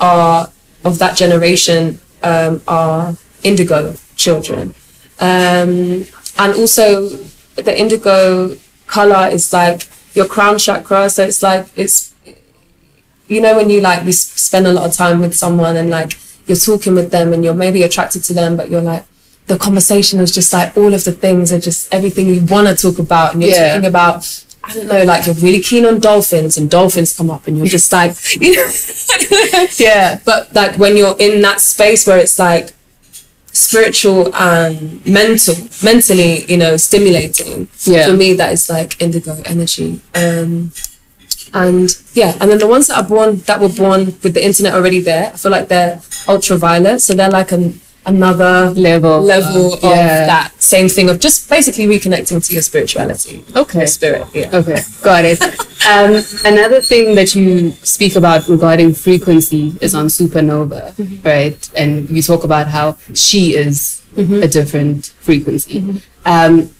are 0.00 0.50
of 0.84 0.98
that 0.98 1.16
generation 1.16 2.00
um, 2.22 2.62
are 2.68 3.16
indigo 3.42 3.94
children, 4.16 4.74
um, 5.20 6.04
and 6.38 6.54
also 6.56 7.08
the 7.56 7.78
indigo 7.78 8.56
color 8.86 9.28
is 9.28 9.52
like 9.52 9.88
your 10.14 10.26
crown 10.26 10.58
chakra. 10.58 11.08
So 11.10 11.24
it's 11.24 11.42
like 11.42 11.66
it's 11.76 12.14
you 13.28 13.40
know 13.40 13.56
when 13.56 13.70
you 13.70 13.80
like 13.80 14.04
we 14.04 14.12
spend 14.12 14.66
a 14.66 14.72
lot 14.72 14.86
of 14.86 14.92
time 14.94 15.20
with 15.20 15.34
someone 15.34 15.76
and 15.76 15.90
like 15.90 16.18
you're 16.46 16.56
talking 16.56 16.94
with 16.94 17.10
them 17.10 17.32
and 17.32 17.44
you're 17.44 17.54
maybe 17.54 17.82
attracted 17.82 18.22
to 18.24 18.32
them, 18.34 18.56
but 18.56 18.70
you're 18.70 18.82
like 18.82 19.04
the 19.46 19.58
conversation 19.58 20.20
is 20.20 20.32
just 20.32 20.52
like 20.52 20.76
all 20.76 20.92
of 20.92 21.04
the 21.04 21.12
things 21.12 21.52
are 21.52 21.60
just 21.60 21.92
everything 21.94 22.26
you 22.26 22.44
want 22.46 22.66
to 22.68 22.74
talk 22.74 22.98
about 22.98 23.32
and 23.34 23.42
you're 23.42 23.52
Yeah. 23.52 23.74
talking 23.74 23.86
about 23.86 24.24
I 24.68 24.72
don't 24.74 24.86
know, 24.88 25.04
like 25.04 25.26
you're 25.26 25.34
really 25.36 25.60
keen 25.60 25.84
on 25.86 26.00
dolphins 26.00 26.56
and 26.58 26.68
dolphins 26.68 27.16
come 27.16 27.30
up 27.30 27.46
and 27.46 27.56
you're 27.56 27.66
just 27.66 27.92
like, 27.92 28.14
you 28.40 28.56
know, 28.56 29.66
Yeah. 29.78 30.18
but 30.24 30.52
like 30.54 30.76
when 30.76 30.96
you're 30.96 31.16
in 31.18 31.40
that 31.42 31.60
space 31.60 32.06
where 32.06 32.18
it's 32.18 32.38
like 32.38 32.72
spiritual 33.52 34.34
and 34.34 35.04
mental, 35.06 35.54
mentally, 35.82 36.44
you 36.46 36.56
know, 36.56 36.76
stimulating. 36.76 37.68
Yeah. 37.84 38.06
For 38.08 38.12
me, 38.14 38.34
that 38.34 38.52
is 38.52 38.68
like 38.68 39.00
indigo 39.00 39.40
energy. 39.46 40.00
Um, 40.14 40.72
and 41.54 41.88
yeah, 42.12 42.36
and 42.40 42.50
then 42.50 42.58
the 42.58 42.66
ones 42.66 42.88
that 42.88 42.98
are 42.98 43.08
born 43.08 43.38
that 43.46 43.60
were 43.60 43.68
born 43.70 44.06
with 44.06 44.34
the 44.34 44.44
internet 44.44 44.74
already 44.74 45.00
there, 45.00 45.28
I 45.32 45.36
feel 45.36 45.52
like 45.52 45.68
they're 45.68 46.00
ultraviolet, 46.28 47.00
so 47.00 47.14
they're 47.14 47.30
like 47.30 47.52
an 47.52 47.80
another 48.06 48.70
Level. 48.70 49.20
level 49.20 49.74
of- 49.74 49.84
of 49.84 49.90
yeah. 49.96 50.26
that 50.26 50.52
same 50.62 50.88
thing 50.88 51.08
of 51.10 51.18
just 51.20 51.48
basically 51.50 51.86
reconnecting 51.86 52.44
to 52.46 52.52
your 52.52 52.62
spirituality, 52.62 53.44
Okay. 53.54 53.78
your 53.80 53.86
spirit. 53.86 54.24
Yeah. 54.32 54.50
Okay, 54.58 54.80
got 55.02 55.24
it. 55.24 55.42
Um, 55.86 56.22
another 56.44 56.80
thing 56.80 57.14
that 57.16 57.34
you 57.34 57.72
speak 57.82 58.16
about 58.16 58.48
regarding 58.48 58.94
frequency 58.94 59.74
is 59.80 59.94
on 59.94 60.06
Supernova, 60.06 60.94
right? 61.24 61.70
And 61.76 62.08
you 62.10 62.22
talk 62.22 62.42
about 62.44 62.66
how 62.68 62.96
she 63.14 63.54
is 63.54 64.02
a 64.16 64.48
different 64.48 65.12
frequency. 65.20 66.00
Um, 66.24 66.70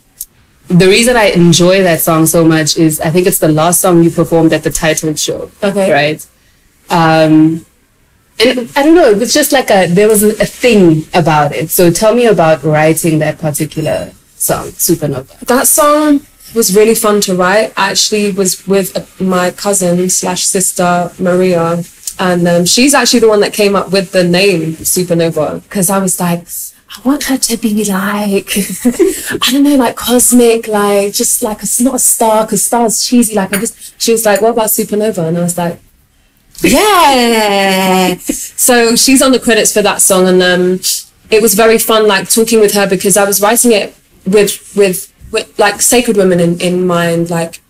the 0.69 0.87
reason 0.89 1.17
I 1.17 1.27
enjoy 1.27 1.83
that 1.83 2.01
song 2.01 2.27
so 2.27 2.45
much 2.45 2.77
is 2.77 2.99
I 3.01 3.11
think 3.11 3.27
it's 3.29 3.39
the 3.39 3.49
last 3.49 3.81
song 3.81 4.03
you 4.03 4.11
performed 4.11 4.53
at 4.53 4.63
the 4.65 4.71
title 4.71 5.15
show. 5.15 5.51
Okay. 5.63 5.93
Right. 5.93 6.27
Um, 6.91 7.65
and 8.39 8.71
I 8.77 8.83
don't 8.83 8.95
know, 8.95 9.11
it 9.11 9.19
was 9.19 9.33
just 9.33 9.53
like 9.53 9.71
a, 9.71 9.87
there 9.87 10.09
was 10.09 10.23
a, 10.23 10.31
a 10.43 10.47
thing 10.47 11.07
about 11.15 11.55
it. 11.55 11.71
So 11.71 11.91
tell 11.91 12.15
me 12.15 12.27
about 12.27 12.63
writing 12.63 13.19
that 13.21 13.39
particular 13.39 14.13
song, 14.37 14.67
Supernova. 14.69 15.39
That 15.41 15.67
song 15.67 16.21
was 16.55 16.77
really 16.77 16.95
fun 16.95 17.21
to 17.23 17.35
write. 17.35 17.73
I 17.77 17.91
actually 17.91 18.33
was 18.33 18.67
with 18.67 19.21
my 19.21 19.51
cousin 19.51 20.09
slash 20.11 20.45
sister 20.45 21.11
Maria, 21.19 21.83
and 22.19 22.49
um, 22.49 22.65
she's 22.65 22.95
actually 22.95 23.21
the 23.21 23.29
one 23.29 23.41
that 23.41 23.53
came 23.53 23.75
up 23.75 23.91
with 23.91 24.13
the 24.13 24.25
name 24.25 24.75
Supernova 24.75 25.63
because 25.63 25.91
I 25.91 25.99
was 25.99 26.21
like, 26.21 26.47
I 26.89 27.01
want 27.07 27.25
her 27.25 27.37
to 27.37 27.57
be 27.57 27.85
like, 27.85 28.51
I 28.57 29.51
don't 29.51 29.65
know, 29.65 29.77
like 29.77 29.97
cosmic, 29.97 30.69
like 30.69 31.13
just 31.13 31.43
like 31.43 31.63
it's 31.63 31.81
not 31.81 31.97
a 31.97 31.99
star 31.99 32.45
because 32.45 32.65
star's 32.65 33.07
cheesy. 33.07 33.35
Like 33.35 33.53
I 33.53 33.61
just, 33.61 34.01
she 34.01 34.13
was 34.13 34.25
like, 34.25 34.41
what 34.41 34.53
about 34.53 34.69
Supernova? 34.69 35.29
And 35.29 35.39
I 35.39 35.43
was 35.43 35.59
like, 35.59 35.81
yeah. 36.63 38.17
so 38.19 38.97
she's 38.97 39.23
on 39.23 39.33
the 39.33 39.41
credits 39.41 39.73
for 39.73 39.83
that 39.83 40.01
song, 40.01 40.27
and 40.29 40.43
um, 40.43 40.81
it 41.31 41.43
was 41.43 41.55
very 41.55 41.79
fun, 41.79 42.07
like 42.07 42.29
talking 42.29 42.61
with 42.61 42.75
her 42.75 42.89
because 42.89 43.17
I 43.17 43.25
was 43.25 43.41
writing 43.41 43.73
it 43.73 43.97
with 44.27 44.75
with, 44.77 45.13
with 45.33 45.59
like 45.59 45.81
sacred 45.81 46.17
women 46.17 46.41
in, 46.41 46.61
in 46.61 46.87
mind, 46.87 47.31
like 47.31 47.61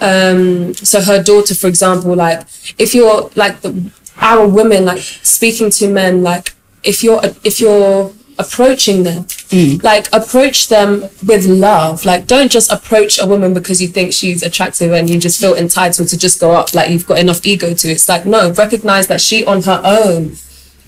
um 0.00 0.74
so 0.74 1.00
her 1.00 1.20
daughter 1.22 1.54
for 1.54 1.66
example 1.66 2.14
like 2.14 2.40
if 2.78 2.94
you're 2.94 3.30
like 3.34 3.60
the, 3.62 3.90
our 4.18 4.46
women 4.46 4.84
like 4.84 5.00
speaking 5.00 5.70
to 5.70 5.88
men 5.88 6.22
like 6.22 6.54
if 6.84 7.02
you're 7.02 7.20
if 7.42 7.60
you're 7.60 8.12
approaching 8.38 9.02
them 9.02 9.26
like 9.82 10.08
approach 10.12 10.68
them 10.68 11.00
with 11.26 11.46
love 11.46 12.04
like 12.04 12.26
don't 12.26 12.50
just 12.52 12.70
approach 12.70 13.18
a 13.18 13.26
woman 13.26 13.52
because 13.52 13.82
you 13.82 13.88
think 13.88 14.12
she's 14.12 14.42
attractive 14.42 14.92
and 14.92 15.10
you 15.10 15.18
just 15.18 15.40
feel 15.40 15.54
entitled 15.54 16.08
to 16.08 16.16
just 16.16 16.40
go 16.40 16.52
up 16.52 16.72
like 16.74 16.90
you've 16.90 17.06
got 17.06 17.18
enough 17.18 17.44
ego 17.44 17.74
to 17.74 17.88
it's 17.88 18.08
like 18.08 18.24
no 18.24 18.52
recognize 18.52 19.06
that 19.08 19.20
she 19.20 19.44
on 19.44 19.62
her 19.62 19.80
own 19.84 20.36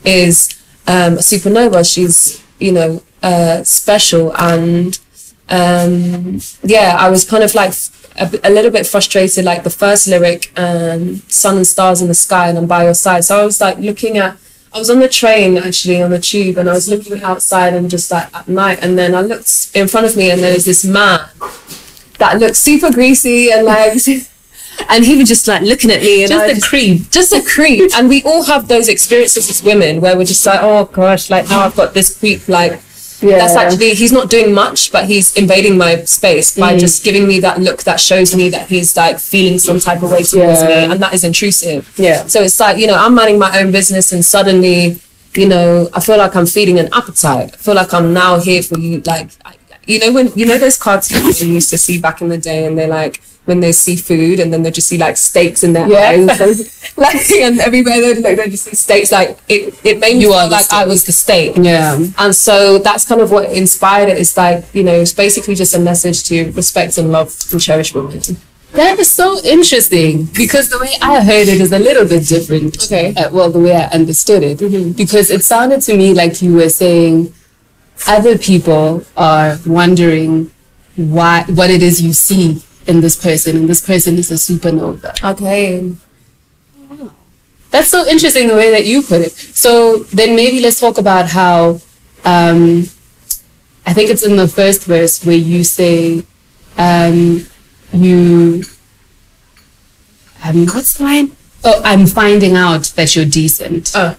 is 0.05 0.57
um 0.87 1.15
a 1.15 1.23
supernova 1.23 1.83
she's 1.83 2.43
you 2.59 2.73
know 2.73 3.03
uh 3.23 3.63
special 3.65 4.35
and 4.37 4.99
um, 5.51 6.41
yeah, 6.63 6.97
I 6.99 7.11
was 7.11 7.25
kind 7.25 7.43
of 7.43 7.55
like 7.55 7.75
a, 8.17 8.31
a 8.45 8.51
little 8.51 8.71
bit 8.71 8.87
frustrated. 8.87 9.45
Like 9.45 9.65
the 9.65 9.71
first 9.71 10.07
lyric, 10.07 10.53
um, 10.57 11.17
"Sun 11.29 11.57
and 11.57 11.67
stars 11.67 12.01
in 12.01 12.09
the 12.09 12.15
sky, 12.15 12.49
and 12.49 12.57
I'm 12.57 12.67
by 12.67 12.85
your 12.85 12.95
side." 12.95 13.25
So 13.25 13.41
I 13.41 13.45
was 13.45 13.61
like 13.61 13.79
looking 13.79 14.17
at. 14.17 14.37
I 14.73 14.79
was 14.79 14.89
on 14.91 15.01
the 15.01 15.09
train 15.09 15.57
actually 15.59 16.01
on 16.03 16.11
the 16.11 16.21
tube, 16.21 16.57
and 16.59 16.69
I 16.71 16.73
was 16.75 16.89
looking 16.89 17.23
outside 17.23 17.75
and 17.75 17.91
just 17.91 18.11
like 18.11 18.33
at 18.35 18.47
night, 18.49 18.79
and 18.83 18.97
then 18.97 19.15
I 19.15 19.21
looked 19.23 19.71
in 19.75 19.89
front 19.89 20.07
of 20.07 20.17
me, 20.17 20.31
and 20.31 20.41
there 20.41 20.55
was 20.55 20.65
this 20.65 20.85
man 20.85 21.21
that 22.19 22.39
looked 22.39 22.57
super 22.57 22.91
greasy 22.93 23.51
and 23.51 23.65
like. 23.67 23.99
And 24.89 25.05
he 25.05 25.15
was 25.19 25.29
just 25.29 25.47
like 25.47 25.61
looking 25.61 25.91
at 25.91 26.01
me, 26.01 26.23
and 26.23 26.31
Just 26.33 26.43
I 26.43 26.47
a 26.47 26.55
just- 26.55 26.67
creep. 26.67 27.11
just 27.11 27.33
a 27.35 27.43
creep. 27.43 27.91
And 27.95 28.09
we 28.09 28.23
all 28.23 28.43
have 28.45 28.67
those 28.67 28.89
experiences 28.89 29.51
as 29.51 29.63
women 29.63 30.01
where 30.01 30.17
we're 30.17 30.25
just 30.25 30.47
like, 30.47 30.61
oh 30.63 30.87
gosh, 30.87 31.29
like 31.29 31.51
now 31.51 31.61
I've 31.61 31.77
got 31.77 31.93
this 31.93 32.19
creep. 32.19 32.49
Like 32.49 32.81
that's 33.21 33.55
actually 33.55 33.95
he's 33.95 34.13
not 34.13 34.31
doing 34.31 34.53
much, 34.53 34.93
but 34.93 35.05
he's 35.07 35.37
invading 35.37 35.77
my 35.77 36.05
space 36.05 36.57
by 36.57 36.75
mm. 36.75 36.79
just 36.79 37.05
giving 37.05 37.27
me 37.27 37.41
that 37.41 37.61
look 37.61 37.83
that 37.85 38.01
shows 38.01 38.35
me 38.35 38.49
that 38.51 38.69
he's 38.69 38.97
like 38.97 39.19
feeling 39.19 39.59
some 39.59 39.79
type 39.79 40.03
of 40.03 40.11
way 40.11 40.23
towards 40.23 40.63
Yeah. 40.63 40.69
me, 40.69 40.93
and 40.93 41.03
that 41.03 41.15
is 41.15 41.25
intrusive. 41.25 41.93
Yeah. 41.97 42.27
So 42.27 42.43
it's 42.43 42.59
like 42.59 42.79
you 42.79 42.87
know 42.87 42.97
I'm 42.97 43.15
minding 43.15 43.39
my 43.39 43.61
own 43.61 43.73
business, 43.73 44.13
and 44.13 44.25
suddenly 44.25 45.01
you 45.35 45.49
know 45.49 45.89
I 45.93 46.01
feel 46.01 46.19
like 46.19 46.35
I'm 46.35 46.47
feeding 46.47 46.79
an 46.79 46.89
appetite. 46.93 47.55
I 47.55 47.57
feel 47.57 47.75
like 47.75 47.93
I'm 47.93 48.13
now 48.13 48.39
here 48.41 48.63
for 48.63 48.79
you, 48.79 49.01
like. 49.01 49.31
I, 49.45 49.55
you 49.87 49.99
know 49.99 50.13
when 50.13 50.31
you 50.37 50.47
know 50.47 50.59
those 50.59 50.77
cartoons 50.79 51.43
you 51.43 51.53
used 51.53 51.71
to 51.71 51.79
see 51.79 52.01
back 52.01 52.21
in 52.21 52.29
the 52.29 52.39
day, 52.39 52.67
and 52.67 52.79
they're 52.79 52.87
like 52.87 53.21
when 53.51 53.59
they 53.59 53.73
see 53.73 53.97
food, 53.97 54.39
and 54.39 54.53
then 54.53 54.63
they 54.63 54.71
just 54.71 54.87
see 54.87 54.97
like 54.97 55.17
steaks 55.17 55.65
in 55.65 55.73
their 55.73 55.87
eyes, 55.87 56.95
like 56.97 57.31
and 57.33 57.59
everywhere 57.59 57.99
they 58.01 58.35
they 58.39 58.49
just 58.49 58.65
see 58.65 58.77
steaks. 58.77 59.11
Like 59.11 59.39
it, 59.49 59.75
it 59.85 59.99
made 59.99 60.15
me 60.15 60.23
You 60.23 60.31
feel 60.31 60.49
like 60.49 60.73
I 60.73 60.87
was 60.87 61.05
the 61.05 61.13
steak. 61.13 61.57
Yeah. 61.57 61.99
And 62.23 62.33
so 62.35 62.79
that's 62.79 63.05
kind 63.11 63.21
of 63.21 63.33
what 63.33 63.51
inspired 63.51 64.09
it. 64.09 64.19
It's 64.19 64.37
like 64.37 64.65
you 64.73 64.85
know, 64.85 64.95
it's 65.05 65.13
basically 65.13 65.57
just 65.57 65.75
a 65.75 65.81
message 65.81 66.23
to 66.29 66.53
respect 66.53 66.97
and 66.97 67.11
love 67.11 67.35
and 67.53 67.61
cherish 67.61 67.93
women. 67.93 68.21
That 68.73 69.01
is 69.01 69.11
so 69.11 69.29
interesting 69.43 70.27
because 70.43 70.71
the 70.71 70.79
way 70.79 70.93
I 71.03 71.25
heard 71.25 71.49
it 71.49 71.61
is 71.61 71.73
a 71.73 71.83
little 71.89 72.07
bit 72.07 72.25
different. 72.29 72.81
Okay. 72.85 73.13
Uh, 73.17 73.29
well, 73.35 73.51
the 73.51 73.59
way 73.59 73.75
I 73.75 73.87
understood 74.01 74.45
it, 74.45 74.59
because 74.97 75.29
it 75.29 75.43
sounded 75.43 75.81
to 75.89 75.97
me 75.97 76.15
like 76.15 76.41
you 76.41 76.55
were 76.55 76.69
saying 76.69 77.35
other 78.07 78.39
people 78.39 79.03
are 79.17 79.59
wondering 79.67 80.53
why 80.95 81.45
what 81.59 81.69
it 81.69 81.83
is 81.83 82.01
you 82.01 82.13
see 82.13 82.63
in 82.91 83.01
this 83.01 83.17
person, 83.17 83.57
and 83.57 83.69
this 83.69 83.81
person 83.81 84.17
is 84.17 84.31
a 84.31 84.35
supernova. 84.35 85.11
Okay. 85.33 85.95
That's 87.71 87.89
so 87.89 88.05
interesting 88.07 88.49
the 88.49 88.57
way 88.57 88.71
that 88.73 88.85
you 88.85 89.01
put 89.01 89.21
it. 89.21 89.31
So 89.33 89.99
then 90.13 90.35
maybe 90.35 90.61
let's 90.61 90.81
talk 90.81 90.99
about 90.99 91.31
how 91.31 91.81
um, 92.25 92.89
I 93.87 93.95
think 93.95 94.11
it's 94.11 94.25
in 94.27 94.37
the 94.37 94.49
first 94.49 94.85
verse 94.85 95.25
where 95.25 95.37
you 95.37 95.63
say 95.63 96.25
um, 96.77 97.47
you 97.93 98.65
um, 100.43 100.67
what's 100.67 100.99
the 100.99 101.05
line? 101.05 101.37
Oh, 101.63 101.81
I'm 101.85 102.07
finding 102.07 102.57
out 102.57 102.85
that 102.97 103.15
you're 103.15 103.25
decent. 103.25 103.93
Oh. 103.95 104.17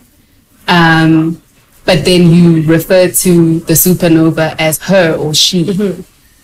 Um, 0.67 1.41
but 1.83 2.05
then 2.05 2.29
you 2.29 2.61
refer 2.63 3.09
to 3.09 3.59
the 3.61 3.73
supernova 3.73 4.55
as 4.59 4.77
her 4.83 5.15
or 5.15 5.33
she. 5.33 5.65
Mm-hmm. 5.65 6.01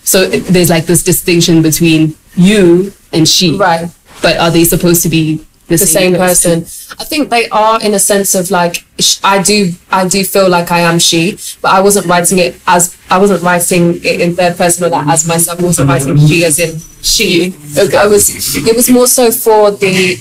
So 0.07 0.21
it, 0.21 0.45
there's 0.45 0.69
like 0.69 0.85
this 0.85 1.03
distinction 1.03 1.61
between 1.61 2.15
you 2.35 2.93
and 3.11 3.27
she. 3.27 3.57
Right. 3.57 3.91
But 4.21 4.37
are 4.37 4.49
they 4.49 4.63
supposed 4.63 5.03
to 5.03 5.09
be 5.09 5.45
the, 5.67 5.75
the 5.75 5.85
same 5.85 6.13
person. 6.15 6.59
I 6.97 7.03
think 7.03 7.29
they 7.29 7.49
are 7.49 7.81
in 7.81 7.93
a 7.93 7.99
sense 7.99 8.35
of 8.35 8.49
like 8.51 8.85
I 9.21 9.43
do 9.43 9.73
I 9.91 10.07
do 10.07 10.23
feel 10.23 10.47
like 10.47 10.71
I 10.71 10.79
am 10.79 10.97
she, 10.97 11.37
but 11.61 11.71
I 11.71 11.81
wasn't 11.81 12.05
writing 12.05 12.37
it 12.37 12.55
as 12.65 12.95
I 13.09 13.17
wasn't 13.17 13.43
writing 13.43 13.95
it 13.97 14.21
in 14.21 14.33
third 14.33 14.55
person 14.55 14.85
or 14.85 14.89
that 14.91 15.07
as 15.09 15.27
myself. 15.27 15.59
I 15.59 15.63
wasn't 15.63 15.89
writing 15.89 16.17
she 16.25 16.45
as 16.45 16.57
in 16.59 16.79
she. 17.01 17.53
Okay. 17.77 17.97
I 17.97 18.07
was 18.07 18.55
it 18.55 18.75
was 18.77 18.89
more 18.89 19.07
so 19.07 19.29
for 19.29 19.71
the 19.71 20.15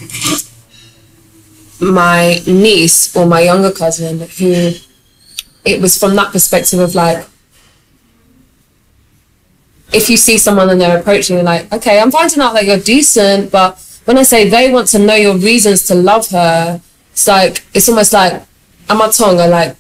my 1.80 2.40
niece 2.44 3.14
or 3.14 3.24
my 3.24 3.42
younger 3.42 3.70
cousin 3.70 4.26
who 4.38 4.72
it 5.64 5.80
was 5.80 5.96
from 5.96 6.16
that 6.16 6.32
perspective 6.32 6.80
of 6.80 6.96
like 6.96 7.24
if 9.92 10.10
you 10.10 10.16
see 10.16 10.36
someone 10.38 10.68
and 10.70 10.80
they're 10.80 10.98
approaching 10.98 11.36
you 11.36 11.42
like 11.42 11.70
okay 11.72 12.00
i'm 12.00 12.10
finding 12.10 12.40
out 12.40 12.52
that 12.54 12.64
you're 12.64 12.78
decent 12.78 13.50
but 13.52 13.78
when 14.04 14.18
i 14.18 14.22
say 14.22 14.48
they 14.48 14.70
want 14.72 14.86
to 14.88 14.98
know 14.98 15.14
your 15.14 15.36
reasons 15.36 15.86
to 15.86 15.94
love 15.94 16.28
her 16.28 16.80
it's 17.12 17.26
like 17.28 17.64
it's 17.72 17.88
almost 17.88 18.12
like 18.12 18.42
i'm 18.88 19.00
a 19.00 19.10
tongue 19.12 19.38
or 19.40 19.48
like 19.48 19.76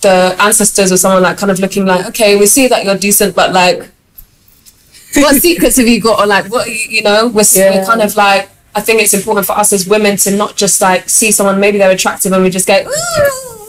the 0.00 0.34
ancestors 0.40 0.90
or 0.92 0.96
someone 0.96 1.22
like 1.22 1.36
kind 1.36 1.50
of 1.52 1.58
looking 1.60 1.84
like 1.84 2.06
okay 2.06 2.36
we 2.36 2.46
see 2.46 2.68
that 2.68 2.84
you're 2.84 2.96
decent 2.96 3.34
but 3.34 3.52
like 3.52 3.88
what 5.14 5.34
secrets 5.42 5.76
have 5.76 5.86
you 5.88 6.00
got 6.00 6.20
or 6.20 6.26
like 6.26 6.50
what 6.50 6.66
you, 6.68 6.74
you 6.88 7.02
know 7.02 7.28
we're, 7.28 7.44
Yeah. 7.54 7.80
we're 7.80 7.86
kind 7.86 8.00
of 8.02 8.14
like 8.16 8.48
i 8.74 8.80
think 8.80 9.02
it's 9.02 9.14
important 9.14 9.46
for 9.46 9.52
us 9.52 9.72
as 9.72 9.86
women 9.86 10.16
to 10.18 10.30
not 10.36 10.56
just 10.56 10.80
like 10.80 11.08
see 11.08 11.32
someone 11.32 11.58
maybe 11.60 11.78
they're 11.78 11.90
attractive 11.90 12.32
and 12.32 12.42
we 12.42 12.50
just 12.50 12.66
go 12.66 12.74
"Ooh," 12.86 13.59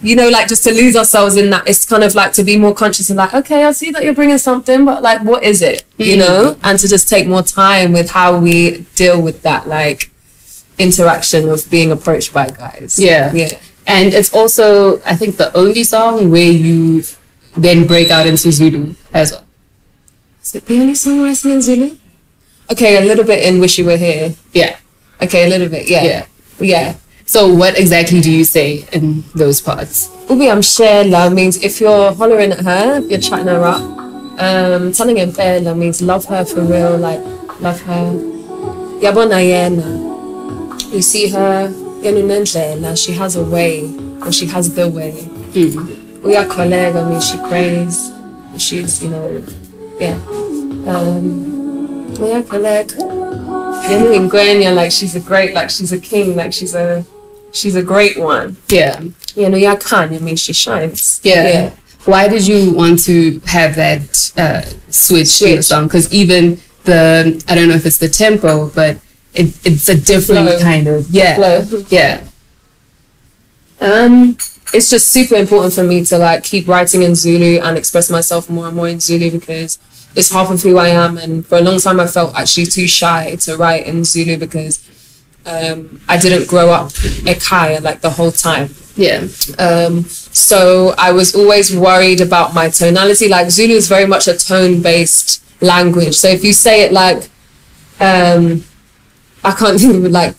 you 0.00 0.14
know 0.14 0.28
like 0.28 0.46
just 0.48 0.62
to 0.64 0.72
lose 0.72 0.94
ourselves 0.94 1.36
in 1.36 1.50
that 1.50 1.68
it's 1.68 1.84
kind 1.84 2.04
of 2.04 2.14
like 2.14 2.32
to 2.32 2.44
be 2.44 2.56
more 2.56 2.72
conscious 2.72 3.10
and 3.10 3.16
like 3.16 3.34
okay 3.34 3.64
i 3.64 3.72
see 3.72 3.90
that 3.90 4.04
you're 4.04 4.14
bringing 4.14 4.38
something 4.38 4.84
but 4.84 5.02
like 5.02 5.22
what 5.22 5.42
is 5.42 5.62
it? 5.62 5.84
You 5.96 6.16
mm. 6.16 6.18
know? 6.18 6.56
And 6.62 6.78
to 6.78 6.88
just 6.88 7.08
take 7.08 7.26
more 7.26 7.42
time 7.42 7.92
with 7.92 8.10
how 8.10 8.38
we 8.38 8.86
deal 8.94 9.20
with 9.20 9.42
that 9.42 9.68
like 9.68 10.10
interaction 10.78 11.48
of 11.48 11.68
being 11.70 11.90
approached 11.90 12.32
by 12.32 12.48
guys. 12.48 12.98
Yeah. 12.98 13.32
yeah. 13.32 13.58
And 13.86 14.12
it's 14.12 14.32
also, 14.34 15.00
I 15.02 15.16
think, 15.16 15.36
the 15.36 15.54
only 15.56 15.82
song 15.82 16.30
where 16.30 16.50
you 16.50 17.02
then 17.56 17.86
break 17.86 18.10
out 18.10 18.26
into 18.26 18.52
Zulu 18.52 18.94
as 19.12 19.32
well. 19.32 19.44
is 20.42 20.54
it 20.54 20.66
the 20.66 20.80
only 20.80 20.94
song 20.94 21.20
where 21.20 21.30
i 21.30 21.34
sing 21.34 21.52
in 21.52 21.62
zulu? 21.62 21.96
Okay 22.70 22.98
a 22.98 23.00
little 23.00 23.24
bit 23.24 23.44
in 23.44 23.60
wish 23.60 23.78
you 23.78 23.86
were 23.86 23.96
here. 23.96 24.34
Yeah. 24.52 24.76
okay 25.20 25.46
a 25.46 25.48
little 25.48 25.68
bit 25.68 25.88
yeah. 25.88 26.04
Yeah. 26.04 26.26
yeah 26.60 26.94
So 27.28 27.52
what 27.52 27.78
exactly 27.78 28.22
do 28.22 28.32
you 28.32 28.42
say 28.42 28.88
in 28.90 29.22
those 29.34 29.60
parts? 29.60 30.08
Ubi 30.30 30.46
Amshela 30.46 31.30
means 31.30 31.62
if 31.62 31.78
you're 31.78 32.14
hollering 32.14 32.52
at 32.52 32.60
her, 32.60 33.00
you're 33.00 33.20
chatting 33.20 33.48
her 33.48 33.62
up. 33.64 33.82
Um, 34.40 34.92
telling 34.92 35.18
her 35.18 35.26
Bella 35.26 35.74
means 35.74 36.00
love 36.00 36.24
her 36.24 36.46
for 36.46 36.62
real, 36.62 36.96
like 36.96 37.20
love 37.60 37.82
her. 37.82 38.12
Yabona 39.04 39.44
yena. 39.44 39.84
You 40.90 41.02
see 41.02 41.28
her, 41.28 41.68
she 42.96 43.12
has 43.12 43.36
a 43.36 43.44
way, 43.44 43.84
or 44.24 44.32
she 44.32 44.46
has 44.46 44.74
the 44.74 44.88
way. 44.88 45.28
We 45.52 46.34
are 46.34 46.46
Uya 46.46 46.48
kolega 46.48 47.10
means 47.10 47.28
she 47.28 47.36
prays. 47.46 48.10
She's, 48.56 49.02
you 49.04 49.10
know, 49.10 49.44
yeah. 50.00 50.14
Um, 50.88 52.08
Uya 52.16 52.42
kolega. 52.42 52.96
Yenu 53.84 54.16
ingwenya, 54.16 54.74
like 54.74 54.92
she's 54.92 55.14
a 55.14 55.20
great, 55.20 55.52
like 55.52 55.68
she's 55.68 55.92
a 55.92 56.00
king, 56.00 56.34
like 56.34 56.54
she's 56.54 56.74
a, 56.74 57.04
she's 57.52 57.76
a 57.76 57.82
great 57.82 58.18
one. 58.18 58.56
Yeah. 58.68 59.00
You 59.34 59.48
know, 59.48 59.58
Yakanya 59.58 60.20
means 60.20 60.40
she 60.40 60.52
shines. 60.52 61.20
Yeah. 61.22 61.74
Why 62.04 62.28
did 62.28 62.46
you 62.46 62.72
want 62.72 63.04
to 63.04 63.40
have 63.46 63.74
that 63.76 64.32
uh, 64.36 64.62
switch 64.90 65.38
to 65.40 65.56
the 65.56 65.62
song? 65.62 65.86
Because 65.86 66.12
even 66.12 66.60
the, 66.84 67.44
I 67.48 67.54
don't 67.54 67.68
know 67.68 67.74
if 67.74 67.84
it's 67.84 67.98
the 67.98 68.08
tempo, 68.08 68.70
but 68.70 68.96
it, 69.34 69.54
it's 69.66 69.88
a 69.88 69.96
different 69.96 70.48
Flow. 70.48 70.58
kind 70.60 70.88
of, 70.88 71.10
yeah. 71.10 71.36
Flow. 71.36 71.84
Yeah. 71.90 72.24
Um, 73.80 74.36
it's 74.72 74.90
just 74.90 75.08
super 75.08 75.34
important 75.36 75.74
for 75.74 75.84
me 75.84 76.04
to 76.06 76.18
like 76.18 76.44
keep 76.44 76.66
writing 76.66 77.02
in 77.02 77.14
Zulu 77.14 77.60
and 77.60 77.76
express 77.76 78.10
myself 78.10 78.50
more 78.50 78.68
and 78.68 78.76
more 78.76 78.88
in 78.88 79.00
Zulu 79.00 79.30
because 79.30 79.78
it's 80.14 80.32
half 80.32 80.50
of 80.50 80.62
who 80.62 80.78
I 80.78 80.88
am. 80.88 81.18
And 81.18 81.46
for 81.46 81.58
a 81.58 81.60
long 81.60 81.78
time, 81.78 82.00
I 82.00 82.06
felt 82.06 82.34
actually 82.34 82.66
too 82.66 82.88
shy 82.88 83.36
to 83.36 83.56
write 83.56 83.86
in 83.86 84.04
Zulu 84.04 84.36
because 84.36 84.84
um, 85.48 86.00
I 86.08 86.16
didn't 86.18 86.46
grow 86.48 86.70
up 86.70 86.88
Ekaya 87.32 87.80
like 87.82 88.00
the 88.00 88.10
whole 88.10 88.32
time. 88.32 88.68
Yeah. 88.96 89.26
Um, 89.58 90.04
so 90.04 90.94
I 90.98 91.12
was 91.12 91.34
always 91.34 91.74
worried 91.74 92.20
about 92.20 92.54
my 92.54 92.68
tonality. 92.68 93.28
Like 93.28 93.50
Zulu 93.50 93.74
is 93.74 93.88
very 93.88 94.06
much 94.06 94.28
a 94.28 94.36
tone 94.36 94.82
based 94.82 95.42
language. 95.62 96.14
So 96.16 96.28
if 96.28 96.44
you 96.44 96.52
say 96.52 96.82
it 96.82 96.92
like, 96.92 97.30
um, 98.00 98.64
I 99.44 99.52
can't 99.52 99.78
think 99.80 99.94
of 99.96 100.04
it 100.04 100.12
like 100.12 100.36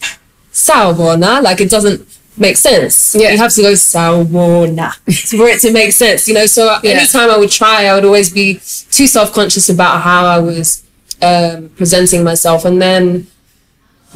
Sawbona, 0.51 1.41
like 1.41 1.61
it 1.61 1.69
doesn't 1.69 2.05
make 2.37 2.57
sense. 2.57 3.15
Yeah. 3.15 3.31
You 3.31 3.37
have 3.37 3.53
to 3.53 3.61
go 3.61 3.73
Sawbona 3.73 4.93
for 5.37 5.47
it 5.47 5.59
to 5.61 5.71
make 5.71 5.91
sense, 5.93 6.27
you 6.27 6.33
know. 6.33 6.45
So 6.45 6.77
Yeah. 6.83 6.91
anytime 6.91 7.29
I 7.29 7.37
would 7.37 7.49
try, 7.51 7.85
I 7.85 7.95
would 7.95 8.05
always 8.05 8.29
be 8.29 8.55
too 8.91 9.07
self 9.07 9.33
conscious 9.33 9.69
about 9.69 10.01
how 10.01 10.25
I 10.25 10.39
was 10.39 10.83
um, 11.21 11.69
presenting 11.77 12.23
myself. 12.23 12.65
And 12.65 12.81
then 12.81 13.27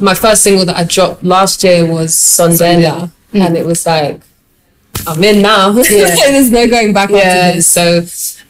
my 0.00 0.14
first 0.14 0.42
single 0.42 0.64
that 0.66 0.76
I 0.76 0.84
dropped 0.84 1.22
last 1.22 1.62
year 1.64 1.86
was 1.86 2.14
Sondela, 2.14 3.10
and 3.32 3.56
it 3.56 3.64
was 3.66 3.86
like, 3.86 4.20
I'm 5.06 5.22
in 5.22 5.42
now. 5.42 5.72
Yeah. 5.90 6.14
There's 6.32 6.50
no 6.50 6.66
going 6.68 6.92
back 6.92 7.10
Yeah. 7.10 7.60
So, 7.60 8.02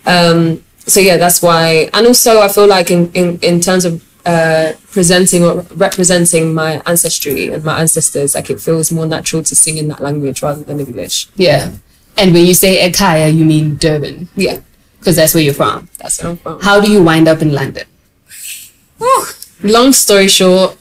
um, 0.06 0.62
so 0.86 1.00
yeah, 1.00 1.16
that's 1.16 1.42
why. 1.42 1.90
And 1.92 2.06
also, 2.06 2.40
I 2.40 2.48
feel 2.48 2.66
like 2.66 2.90
in 2.90 3.10
in, 3.12 3.38
in 3.42 3.60
terms 3.60 3.84
of 3.84 4.02
uh, 4.26 4.72
presenting 4.90 5.44
or 5.44 5.60
representing 5.74 6.54
my 6.54 6.80
ancestry 6.86 7.52
and 7.52 7.64
my 7.64 7.78
ancestors, 7.80 8.34
like 8.34 8.50
it 8.50 8.60
feels 8.60 8.90
more 8.92 9.06
natural 9.06 9.42
to 9.42 9.54
sing 9.56 9.76
in 9.78 9.88
that 9.88 10.00
language 10.00 10.42
rather 10.42 10.62
than 10.62 10.80
English. 10.80 11.28
Yeah. 11.36 11.72
And 12.16 12.32
when 12.32 12.46
you 12.46 12.54
say 12.54 12.88
Ekaya, 12.88 13.34
you 13.34 13.44
mean 13.44 13.76
Durban. 13.76 14.28
Yeah. 14.36 14.60
because 14.98 15.16
that's 15.16 15.34
where 15.34 15.42
you're 15.42 15.52
from. 15.52 15.88
That's 15.98 16.22
where 16.22 16.30
I'm 16.32 16.36
from. 16.38 16.60
How 16.60 16.80
do 16.80 16.90
you 16.90 17.02
wind 17.02 17.28
up 17.28 17.42
in 17.42 17.52
London? 17.52 17.84
Whew. 18.98 19.26
Long 19.62 19.92
story 19.92 20.28
short, 20.28 20.78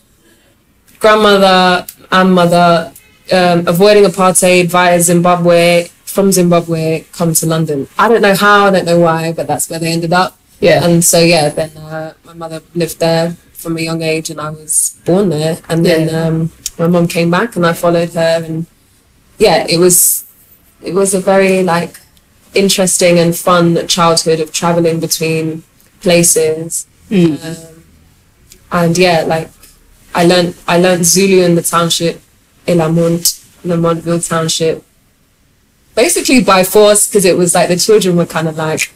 grandmother 1.03 1.85
and 2.11 2.33
mother 2.33 2.91
um, 3.31 3.67
avoiding 3.67 4.05
apartheid 4.05 4.67
via 4.69 4.99
Zimbabwe, 5.01 5.89
from 6.05 6.31
Zimbabwe, 6.31 7.03
come 7.11 7.33
to 7.33 7.45
London. 7.45 7.87
I 7.97 8.07
don't 8.07 8.21
know 8.21 8.35
how, 8.35 8.67
I 8.67 8.71
don't 8.71 8.85
know 8.85 8.99
why, 8.99 9.33
but 9.33 9.45
that's 9.47 9.69
where 9.69 9.79
they 9.79 9.91
ended 9.91 10.13
up. 10.13 10.37
Yeah. 10.61 10.85
And 10.85 11.03
so, 11.03 11.19
yeah, 11.19 11.49
then 11.49 11.75
uh, 11.75 12.13
my 12.25 12.33
mother 12.33 12.61
lived 12.73 12.99
there 12.99 13.31
from 13.53 13.75
a 13.77 13.81
young 13.81 14.01
age 14.01 14.29
and 14.29 14.39
I 14.39 14.49
was 14.49 14.97
born 15.05 15.29
there. 15.29 15.57
And 15.69 15.85
then 15.85 16.07
Yeah. 16.07 16.27
um, 16.27 16.51
my 16.79 16.87
mom 16.87 17.07
came 17.07 17.29
back 17.29 17.55
and 17.57 17.65
I 17.65 17.73
followed 17.73 18.13
her. 18.13 18.41
And 18.45 18.65
yeah, 19.37 19.65
it 19.67 19.79
was, 19.79 20.25
it 20.81 20.93
was 20.93 21.13
a 21.13 21.19
very 21.19 21.63
like 21.63 21.99
interesting 22.53 23.19
and 23.19 23.35
fun 23.35 23.87
childhood 23.87 24.39
of 24.39 24.53
traveling 24.53 24.99
between 25.01 25.63
places. 26.01 26.87
Um, 27.11 27.83
and 28.71 28.97
yeah, 28.97 29.23
like 29.27 29.49
I 30.15 30.25
learned 30.25 30.55
I 30.67 30.77
learned 30.79 31.05
Zulu 31.05 31.43
in 31.43 31.55
the 31.55 31.61
township, 31.61 32.21
Elamont, 32.67 33.21
Lamontville 33.65 34.27
township. 34.27 34.83
Basically 35.95 36.43
by 36.43 36.63
force 36.63 37.07
because 37.07 37.25
it 37.25 37.37
was 37.37 37.53
like 37.53 37.69
the 37.69 37.75
children 37.77 38.15
were 38.15 38.25
kind 38.25 38.47
of 38.47 38.57
like, 38.57 38.91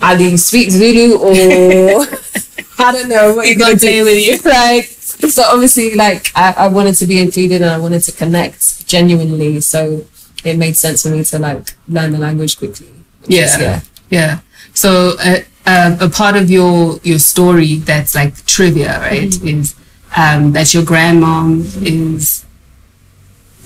"Are 0.00 0.16
you 0.16 0.36
speak 0.38 0.70
Zulu 0.70 1.18
or 1.18 1.32
I 2.78 2.92
don't 2.92 3.08
know 3.08 3.34
what 3.34 3.46
you're 3.46 3.56
gonna 3.58 3.76
do 3.76 4.04
with 4.04 4.18
you?" 4.26 4.38
Like 4.50 4.84
so, 4.84 5.42
obviously, 5.42 5.94
like 5.94 6.30
I, 6.34 6.54
I 6.56 6.68
wanted 6.68 6.94
to 6.96 7.06
be 7.06 7.20
included 7.20 7.60
and 7.60 7.70
I 7.70 7.78
wanted 7.78 8.00
to 8.04 8.12
connect 8.12 8.86
genuinely. 8.86 9.60
So 9.60 10.06
it 10.44 10.56
made 10.56 10.76
sense 10.76 11.02
for 11.02 11.10
me 11.10 11.22
to 11.24 11.38
like 11.38 11.74
learn 11.88 12.12
the 12.12 12.18
language 12.18 12.56
quickly. 12.56 12.86
is- 13.24 13.28
Yeah. 13.28 13.58
yeah. 13.60 13.80
Yeah. 14.10 14.38
So 14.72 15.16
uh, 15.22 15.40
uh, 15.66 15.96
a 16.00 16.08
part 16.08 16.36
of 16.36 16.48
your 16.50 16.98
your 17.02 17.18
story 17.18 17.76
that's 17.76 18.14
like 18.14 18.42
trivia, 18.46 19.00
right, 19.00 19.28
Mm-hmm. 19.28 19.60
is 19.60 19.74
um, 20.16 20.52
that 20.52 20.72
your 20.74 20.82
grandmom 20.84 21.64
is 21.82 22.44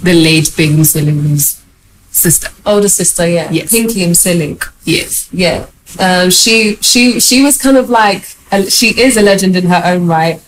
the 0.02 0.12
late 0.12 0.44
Bheki 0.44 0.76
Mseleku's 0.76 1.62
sister. 2.11 2.48
Older 2.66 2.88
sister, 2.88 3.26
yeah. 3.28 3.50
Yes. 3.50 3.70
Pinky 3.70 4.07
Msilik. 4.07 4.62
Yes. 4.85 5.28
yeah 5.33 5.66
um 6.00 6.31
she 6.31 6.76
she 6.81 7.20
she 7.20 7.42
was 7.42 7.59
kind 7.59 7.76
of 7.76 7.90
like 7.90 8.24
a, 8.50 8.70
she 8.70 8.98
is 8.98 9.16
a 9.18 9.22
legend 9.22 9.55
in 9.57 9.66
her 9.66 9.83
own 9.85 10.07
right 10.07 10.40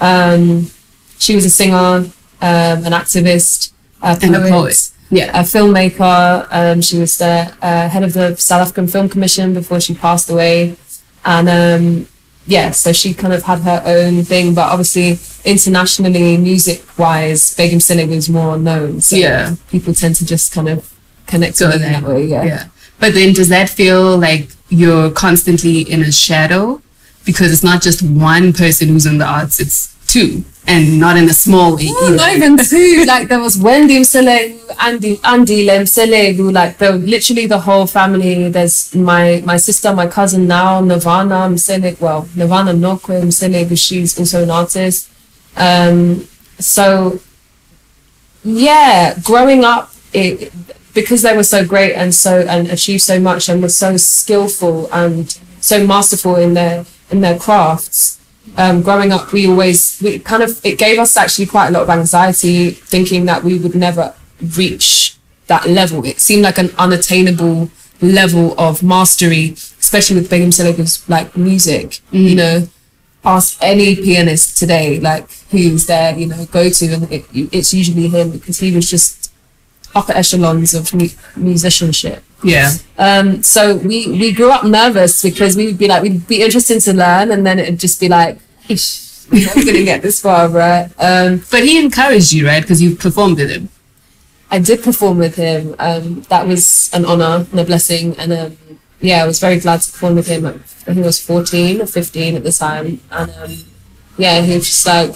um 0.00 0.70
she 1.18 1.34
was 1.34 1.44
a 1.44 1.50
singer 1.50 1.74
um 2.40 2.84
an 2.86 2.92
activist 2.92 3.72
a 4.02 4.16
And 4.22 4.36
a 4.36 4.38
poet, 4.38 4.50
poet. 4.50 4.90
Yeah. 5.10 5.40
a 5.40 5.42
filmmaker 5.42 6.46
um 6.50 6.80
she 6.80 6.98
was 6.98 7.18
the 7.18 7.52
uh, 7.60 7.88
head 7.88 8.04
of 8.04 8.12
the 8.12 8.36
South 8.36 8.62
African 8.62 8.86
Film 8.86 9.08
Commission 9.08 9.52
before 9.52 9.80
she 9.80 9.94
passed 9.94 10.30
away 10.30 10.76
and 11.24 11.48
um 11.48 12.06
yeah 12.46 12.70
so 12.70 12.92
she 12.92 13.14
kind 13.14 13.32
of 13.32 13.42
had 13.44 13.60
her 13.60 13.82
own 13.86 14.22
thing 14.24 14.54
but 14.54 14.70
obviously 14.70 15.18
internationally 15.44 16.36
music 16.36 16.82
wise 16.98 17.54
Bheki 17.56 17.74
Mseleku 17.76 18.14
was 18.16 18.28
more 18.28 18.58
known 18.58 19.00
so 19.00 19.16
Yeah. 19.16 19.54
people 19.70 19.94
tend 19.94 20.16
to 20.16 20.26
just 20.26 20.52
kind 20.52 20.68
of 20.68 20.92
connect 21.26 21.56
to 21.58 21.70
her 21.70 21.78
that 21.78 22.02
way 22.02 22.26
yeah 22.26 22.42
yeah. 22.44 22.64
But 23.00 23.14
then 23.14 23.32
does 23.34 23.48
that 23.48 23.68
feel 23.68 24.16
like 24.18 24.48
you're 24.68 25.10
constantly 25.10 25.80
in 25.80 26.00
a 26.02 26.12
shadow? 26.12 26.80
Because 27.24 27.52
it's 27.52 27.64
not 27.64 27.82
just 27.82 28.02
one 28.02 28.52
person 28.52 28.88
who's 28.88 29.06
in 29.06 29.18
the 29.18 29.24
arts, 29.24 29.60
it's 29.60 29.94
two. 30.06 30.44
And 30.66 30.98
not 30.98 31.18
in 31.18 31.24
a 31.24 31.34
small 31.34 31.76
way. 31.76 31.90
Not 31.90 32.34
even 32.36 32.56
two. 32.70 33.04
Like 33.06 33.28
there 33.28 33.40
was 33.40 33.58
Wendy 33.58 34.00
Mseleku, 34.00 34.74
Andy 34.80 35.20
Andy 35.22 35.66
Mseleku, 35.66 36.52
like 36.52 36.78
the 36.78 36.92
literally 36.92 37.46
the 37.46 37.60
whole 37.60 37.86
family. 37.86 38.48
There's 38.48 38.94
my 38.94 39.42
my 39.44 39.58
sister, 39.58 39.92
my 39.94 40.06
cousin 40.06 40.46
now, 40.46 40.80
Nirvana 40.80 41.48
Mseleku. 41.54 42.00
Well, 42.00 42.28
Nirvana 42.34 42.72
Nokwe 42.72 43.22
Mseleku. 43.22 43.76
She's 43.76 44.18
also 44.18 44.42
an 44.42 44.50
artist. 44.50 45.10
Um, 45.56 46.26
so 46.58 47.20
yeah, 48.42 49.18
growing 49.22 49.64
up, 49.64 49.92
it 50.14 50.50
because 50.94 51.22
they 51.22 51.36
were 51.36 51.44
so 51.44 51.66
great 51.66 51.92
and 51.94 52.14
so 52.14 52.40
and 52.40 52.68
achieved 52.68 53.02
so 53.02 53.18
much 53.20 53.48
and 53.48 53.60
were 53.60 53.68
so 53.68 53.96
skillful 53.96 54.88
and 54.92 55.38
so 55.60 55.86
masterful 55.86 56.36
in 56.36 56.54
their 56.54 56.86
in 57.10 57.20
their 57.20 57.38
crafts 57.38 58.18
um, 58.56 58.82
growing 58.82 59.12
up, 59.12 59.32
we 59.32 59.46
always 59.46 60.00
we 60.02 60.18
kind 60.18 60.42
of 60.42 60.64
it 60.64 60.78
gave 60.78 60.98
us 60.98 61.16
actually 61.16 61.46
quite 61.46 61.68
a 61.68 61.70
lot 61.70 61.82
of 61.82 61.90
anxiety, 61.90 62.70
thinking 62.70 63.24
that 63.26 63.42
we 63.42 63.58
would 63.58 63.74
never 63.74 64.14
reach 64.56 65.16
that 65.46 65.66
level. 65.66 66.04
It 66.04 66.20
seemed 66.20 66.42
like 66.42 66.58
an 66.58 66.70
unattainable 66.78 67.70
level 68.00 68.58
of 68.58 68.82
mastery, 68.82 69.52
especially 69.80 70.16
with 70.16 70.30
Bheki 70.30 70.46
Mseleku's 70.46 71.08
like 71.08 71.36
music. 71.36 72.00
You 72.10 72.34
know, 72.36 72.68
ask 73.24 73.58
any 73.62 73.96
pianist 73.96 74.58
today, 74.58 75.00
like 75.00 75.30
who's 75.50 75.86
their 75.86 76.16
you 76.16 76.26
know 76.26 76.44
go 76.46 76.68
to, 76.68 76.92
and 76.92 77.10
it, 77.10 77.24
it's 77.32 77.72
usually 77.72 78.08
him 78.08 78.30
because 78.30 78.58
he 78.58 78.74
was 78.74 78.88
just 78.90 79.23
upper 79.94 80.12
echelons 80.12 80.74
of 80.74 80.92
mu- 80.94 81.08
musicianship. 81.36 82.22
Yeah. 82.42 82.72
Um, 82.98 83.42
so 83.42 83.76
we, 83.76 84.06
we 84.08 84.32
grew 84.32 84.50
up 84.50 84.64
nervous 84.64 85.22
because 85.22 85.56
we 85.56 85.66
would 85.66 85.78
be 85.78 85.88
like, 85.88 86.02
we'd 86.02 86.26
be 86.26 86.42
interested 86.42 86.80
to 86.82 86.92
learn 86.92 87.30
and 87.30 87.46
then 87.46 87.58
it'd 87.58 87.78
just 87.80 88.00
be 88.00 88.08
like, 88.08 88.38
Ish, 88.68 89.26
we're 89.30 89.46
not 89.46 89.54
going 89.54 89.66
to 89.76 89.84
get 89.84 90.02
this 90.02 90.20
far, 90.20 90.48
right? 90.48 90.90
Um, 90.98 91.42
But 91.50 91.62
he 91.62 91.78
encouraged 91.82 92.32
you, 92.32 92.46
right? 92.46 92.62
Because 92.62 92.82
you 92.82 92.96
performed 92.96 93.38
with 93.38 93.50
him. 93.50 93.68
I 94.50 94.58
did 94.58 94.82
perform 94.82 95.18
with 95.18 95.36
him. 95.36 95.74
Um, 95.78 96.22
that 96.28 96.46
was 96.46 96.90
an 96.92 97.04
honor 97.04 97.46
and 97.50 97.60
a 97.60 97.64
blessing. 97.64 98.14
And 98.18 98.32
um, 98.32 98.56
yeah, 99.00 99.22
I 99.22 99.26
was 99.26 99.40
very 99.40 99.58
glad 99.58 99.80
to 99.82 99.92
perform 99.92 100.14
with 100.16 100.28
him. 100.28 100.46
I 100.46 100.52
think 100.52 100.98
I 100.98 101.06
was 101.06 101.20
14 101.24 101.80
or 101.82 101.86
15 101.86 102.36
at 102.36 102.44
the 102.44 102.52
time. 102.52 103.00
And 103.10 103.30
um, 103.42 103.52
yeah, 104.18 104.40
he 104.42 104.54
was 104.54 104.66
just 104.66 104.86
like, 104.86 105.14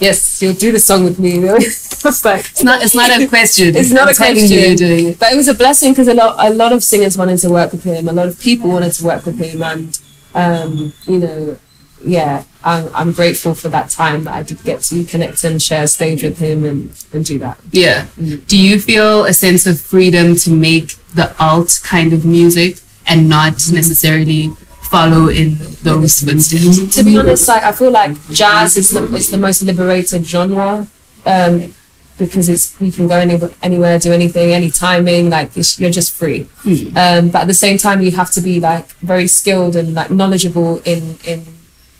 yes, 0.00 0.42
you'll 0.42 0.54
do 0.54 0.72
the 0.72 0.80
song 0.80 1.04
with 1.04 1.18
me. 1.18 1.48
I 1.48 1.54
was 1.54 2.24
like, 2.24 2.40
It's 2.40 2.62
not. 2.62 2.82
It's 2.82 2.94
not 2.94 3.10
a 3.10 3.26
question. 3.28 3.76
It's 3.80 3.90
not 3.90 4.08
I'm 4.08 4.14
a 4.14 4.14
question. 4.14 4.48
you 4.50 4.58
you're 4.58 4.76
doing 4.76 5.06
it. 5.08 5.18
But 5.18 5.32
it 5.32 5.36
was 5.36 5.48
a 5.48 5.54
blessing 5.54 5.92
because 5.92 6.08
a 6.08 6.14
lot, 6.14 6.36
a 6.38 6.50
lot 6.52 6.72
of 6.72 6.82
singers 6.82 7.16
wanted 7.16 7.38
to 7.38 7.50
work 7.50 7.72
with 7.72 7.84
him. 7.84 8.08
A 8.08 8.12
lot 8.12 8.28
of 8.28 8.38
people 8.40 8.70
wanted 8.70 8.92
to 8.92 9.04
work 9.04 9.24
with 9.26 9.38
him, 9.38 9.62
and 9.62 10.00
um, 10.34 10.92
you 11.06 11.18
know, 11.18 11.58
yeah, 12.04 12.44
I'm, 12.64 12.88
I'm 12.94 13.12
grateful 13.12 13.54
for 13.54 13.68
that 13.68 13.90
time 13.90 14.24
that 14.24 14.34
I 14.34 14.42
did 14.42 14.62
get 14.64 14.80
to 14.82 15.04
connect 15.04 15.44
and 15.44 15.62
share 15.62 15.86
stage 15.86 16.22
with 16.22 16.38
him 16.38 16.64
and, 16.64 17.04
and 17.12 17.24
do 17.24 17.38
that. 17.38 17.58
Yeah. 17.70 18.06
Do 18.16 18.58
you 18.58 18.80
feel 18.80 19.24
a 19.24 19.32
sense 19.32 19.66
of 19.66 19.80
freedom 19.80 20.34
to 20.36 20.50
make 20.50 20.96
the 21.14 21.34
alt 21.42 21.80
kind 21.82 22.12
of 22.12 22.24
music 22.24 22.78
and 23.06 23.28
not 23.28 23.52
necessarily 23.72 24.52
follow 24.90 25.28
in 25.28 25.56
those 25.82 26.20
footsteps? 26.20 26.96
To 26.96 27.04
be 27.04 27.16
honest, 27.18 27.48
like 27.48 27.62
I 27.62 27.72
feel 27.72 27.90
like 27.90 28.12
jazz 28.30 28.76
is 28.76 28.90
the 28.90 29.02
is 29.14 29.30
the 29.30 29.38
most 29.38 29.62
liberated 29.62 30.26
genre. 30.26 30.86
Um, 31.24 31.74
because 32.18 32.50
it's 32.50 32.78
you 32.80 32.92
can 32.92 33.08
go 33.08 33.16
any, 33.16 33.38
anywhere, 33.62 33.98
do 33.98 34.12
anything, 34.12 34.52
any 34.52 34.70
timing, 34.70 35.30
like 35.30 35.56
it's, 35.56 35.80
you're 35.80 35.90
just 35.90 36.12
free. 36.12 36.46
Um, 36.94 37.30
but 37.30 37.42
at 37.42 37.46
the 37.46 37.54
same 37.54 37.78
time, 37.78 38.02
you 38.02 38.10
have 38.10 38.30
to 38.32 38.42
be 38.42 38.60
like 38.60 38.88
very 39.00 39.26
skilled 39.26 39.74
and 39.74 39.94
like 39.94 40.10
knowledgeable 40.10 40.82
in 40.84 41.18
in 41.24 41.46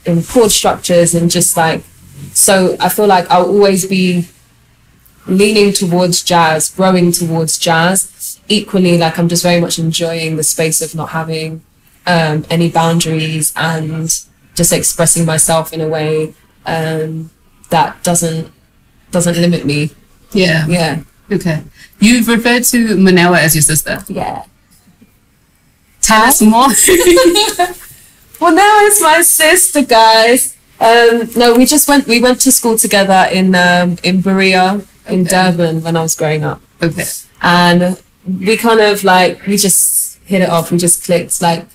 in 0.05 0.23
chord 0.23 0.51
structures 0.51 1.15
and 1.15 1.31
just 1.31 1.57
like. 1.57 1.83
So 2.35 2.77
I 2.79 2.91
feel 2.91 3.07
like 3.07 3.31
I'll 3.31 3.49
always 3.49 3.87
be 3.87 4.29
leaning 5.27 5.73
towards 5.73 6.23
jazz, 6.23 6.69
growing 6.69 7.13
towards 7.13 7.59
jazz. 7.59 8.41
Equally, 8.47 8.99
like 8.99 9.19
I'm 9.19 9.29
just 9.29 9.43
very 9.43 9.61
much 9.61 9.79
enjoying 9.79 10.37
the 10.37 10.43
space 10.43 10.83
of 10.83 10.95
not 10.95 11.11
having 11.11 11.63
um, 12.11 12.45
any 12.51 12.69
boundaries 12.71 13.53
and 13.57 14.09
just 14.55 14.73
expressing 14.73 15.25
myself 15.25 15.73
in 15.73 15.81
a 15.81 15.89
way 15.89 16.35
um, 16.67 17.31
that 17.71 18.03
doesn't 18.03 18.53
doesn't 19.11 19.37
limit 19.45 19.65
me. 19.65 19.91
Yeah. 20.33 20.67
Yeah. 20.67 21.03
Okay. 21.31 21.63
You've 22.01 22.29
referred 22.29 22.65
to 22.65 22.79
Manewa 22.97 23.39
as 23.39 23.55
your 23.55 23.63
sister. 23.63 23.97
Yeah. 24.09 24.45
Tell 26.01 26.23
us 26.23 26.41
more. 26.43 26.69
Well, 28.41 28.55
now 28.55 28.87
it's 28.87 29.03
my 29.03 29.21
sister, 29.21 29.83
guys. 29.83 30.57
Um, 30.81 31.29
no, 31.37 31.55
we 31.55 31.67
just 31.67 31.87
went. 31.87 32.07
We 32.07 32.21
went 32.23 32.41
to 32.41 32.51
school 32.51 32.79
together 32.79 33.29
in 33.31 33.55
um, 33.55 33.99
in 34.03 34.23
Berea, 34.23 34.81
in 35.07 35.21
Okay. 35.27 35.29
Durban, 35.29 35.83
when 35.83 35.95
I 35.95 36.01
was 36.01 36.17
growing 36.17 36.43
up, 36.43 36.63
okay. 36.83 37.05
and 37.43 38.01
we 38.25 38.57
kind 38.57 38.81
of 38.81 39.05
like 39.05 39.47
we 39.47 39.59
just 39.59 40.19
hit 40.25 40.41
it 40.41 40.49
off. 40.49 40.73
We 40.73 40.79
just 40.79 41.05
clicked. 41.05 41.43
Like 41.43 41.67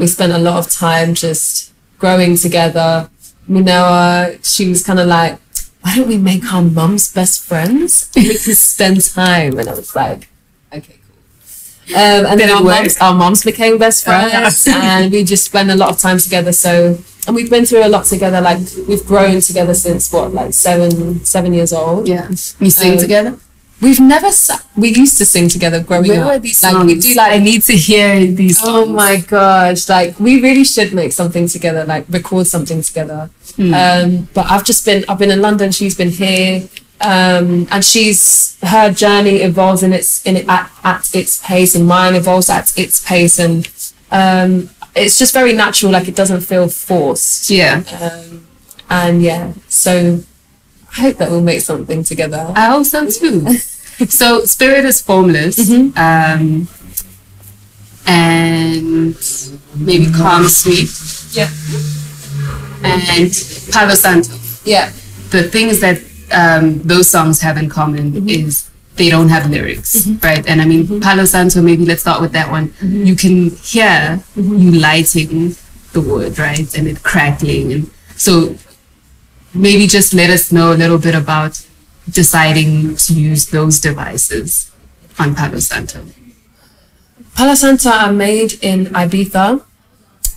we 0.00 0.06
spent 0.06 0.32
a 0.32 0.38
lot 0.38 0.56
of 0.58 0.66
time 0.72 1.14
just 1.14 1.72
growing 1.98 2.36
together. 2.36 3.08
Minoa, 3.48 4.38
she 4.42 4.68
was 4.68 4.82
kind 4.82 4.98
of 4.98 5.06
like, 5.06 5.38
why 5.82 5.94
don't 5.96 6.08
we 6.08 6.18
make 6.18 6.44
our 6.52 6.62
mums 6.62 7.12
best 7.12 7.44
friends? 7.44 8.10
We 8.16 8.36
can 8.38 8.54
spend 8.54 8.98
time. 9.04 9.58
And 9.58 9.68
I 9.68 9.74
was 9.74 9.94
like, 9.94 10.28
okay, 10.72 10.96
cool. 11.06 11.96
Um, 11.96 12.26
and 12.30 12.40
then 12.40 12.50
our 12.50 12.62
mums, 12.62 12.96
our 12.98 13.14
mums 13.14 13.44
became 13.44 13.76
best 13.78 14.06
Oh, 14.06 14.10
yeah. 14.12 14.40
friends, 14.50 14.66
and 14.68 15.12
we 15.12 15.24
just 15.24 15.44
spent 15.44 15.70
a 15.70 15.74
lot 15.82 15.90
of 15.90 15.98
time 15.98 16.18
together. 16.18 16.52
So, 16.52 16.98
and 17.26 17.36
we've 17.36 17.50
been 17.50 17.66
through 17.66 17.84
a 17.84 17.88
lot 17.96 18.04
together. 18.06 18.40
Like 18.40 18.58
we've 18.88 19.04
grown 19.06 19.40
together 19.40 19.74
since 19.74 20.12
what, 20.12 20.32
like 20.32 20.52
seven, 20.54 21.24
seven 21.24 21.52
years 21.52 21.72
old. 21.72 22.08
Yeah. 22.08 22.28
You 22.30 22.70
sing 22.70 22.92
Um, 22.92 22.98
together? 22.98 23.32
We've 23.80 24.00
never 24.00 24.30
sa- 24.30 24.58
we 24.76 24.88
used 24.94 25.16
to 25.18 25.24
sing 25.24 25.48
together 25.48 25.82
growing 25.82 26.08
Where 26.08 26.22
up. 26.24 26.26
were 26.32 26.38
these 26.38 26.62
like 26.62 26.72
songs? 26.72 26.86
we 26.86 27.00
do 27.00 27.14
like 27.14 27.32
I 27.32 27.38
need 27.38 27.62
to 27.64 27.72
hear 27.72 28.26
these 28.26 28.58
Oh 28.62 28.84
songs. 28.84 28.90
my 28.90 29.16
gosh! 29.16 29.88
Like 29.88 30.18
we 30.20 30.40
really 30.40 30.64
should 30.64 30.92
make 30.92 31.12
something 31.12 31.48
together, 31.48 31.84
like 31.84 32.04
record 32.08 32.46
something 32.46 32.82
together. 32.82 33.30
Um, 33.58 34.28
but 34.34 34.50
I've 34.50 34.64
just 34.64 34.84
been 34.84 35.04
I've 35.08 35.18
been 35.18 35.30
in 35.30 35.42
London. 35.42 35.70
She's 35.72 35.94
been 35.94 36.10
here, 36.10 36.68
um, 37.00 37.66
and 37.70 37.84
she's 37.84 38.56
her 38.62 38.92
journey 38.92 39.36
evolves 39.42 39.82
in 39.82 39.92
its 39.92 40.24
in 40.24 40.36
it 40.36 40.48
at, 40.48 40.70
at 40.84 41.14
its 41.14 41.44
pace, 41.44 41.74
and 41.74 41.86
mine 41.86 42.14
evolves 42.14 42.48
at 42.48 42.76
its 42.78 43.04
pace, 43.04 43.38
and 43.38 43.68
um, 44.12 44.70
it's 44.94 45.18
just 45.18 45.32
very 45.34 45.52
natural. 45.52 45.92
Like 45.92 46.08
it 46.08 46.16
doesn't 46.16 46.40
feel 46.42 46.68
forced. 46.68 47.50
Yeah. 47.50 47.82
Um, 48.00 48.46
and 48.88 49.22
yeah, 49.22 49.52
so 49.68 50.20
I 50.96 51.00
hope 51.02 51.16
that 51.18 51.30
we'll 51.30 51.40
make 51.42 51.60
something 51.60 52.02
together. 52.04 52.52
I 52.54 52.66
hope 52.66 52.84
so 52.84 53.08
too. 53.08 53.52
so 54.08 54.44
spirit 54.44 54.84
is 54.84 55.00
formless. 55.00 55.56
Mm-hmm. 55.58 55.96
Um, 55.96 56.68
and 58.06 59.14
maybe 59.76 60.10
calm, 60.10 60.48
sweet, 60.48 60.90
Yeah, 61.32 61.48
and 62.82 63.30
Palo 63.72 63.94
Santo. 63.94 64.34
yeah, 64.64 64.90
the 65.30 65.44
things 65.44 65.80
that 65.80 66.02
um, 66.32 66.80
those 66.82 67.08
songs 67.08 67.40
have 67.40 67.56
in 67.56 67.68
common 67.68 68.12
mm-hmm. 68.12 68.28
is 68.28 68.70
they 68.96 69.10
don't 69.10 69.28
have 69.28 69.48
lyrics, 69.50 69.96
mm-hmm. 69.96 70.26
right? 70.26 70.46
And 70.46 70.60
I 70.60 70.64
mean, 70.64 71.00
Palo 71.00 71.24
Santo, 71.24 71.62
maybe 71.62 71.84
let's 71.84 72.02
start 72.02 72.20
with 72.20 72.32
that 72.32 72.50
one. 72.50 72.74
You 72.82 73.14
can 73.14 73.50
hear 73.50 74.22
you 74.36 74.72
lighting 74.72 75.56
the 75.92 76.00
wood, 76.00 76.38
right? 76.38 76.76
And 76.76 76.88
it 76.88 77.02
crackling. 77.02 77.72
And 77.72 77.90
so 78.16 78.56
maybe 79.54 79.86
just 79.86 80.14
let 80.14 80.30
us 80.30 80.52
know 80.52 80.72
a 80.72 80.76
little 80.76 80.98
bit 80.98 81.14
about 81.14 81.64
deciding 82.08 82.96
to 82.96 83.14
use 83.14 83.46
those 83.46 83.80
devices 83.80 84.70
on 85.18 85.34
Palo 85.34 85.58
Santo. 85.58 86.04
Palo 87.34 87.54
Santo 87.54 87.90
are 87.90 88.12
made 88.12 88.54
in 88.62 88.86
Ibiza. 88.86 89.62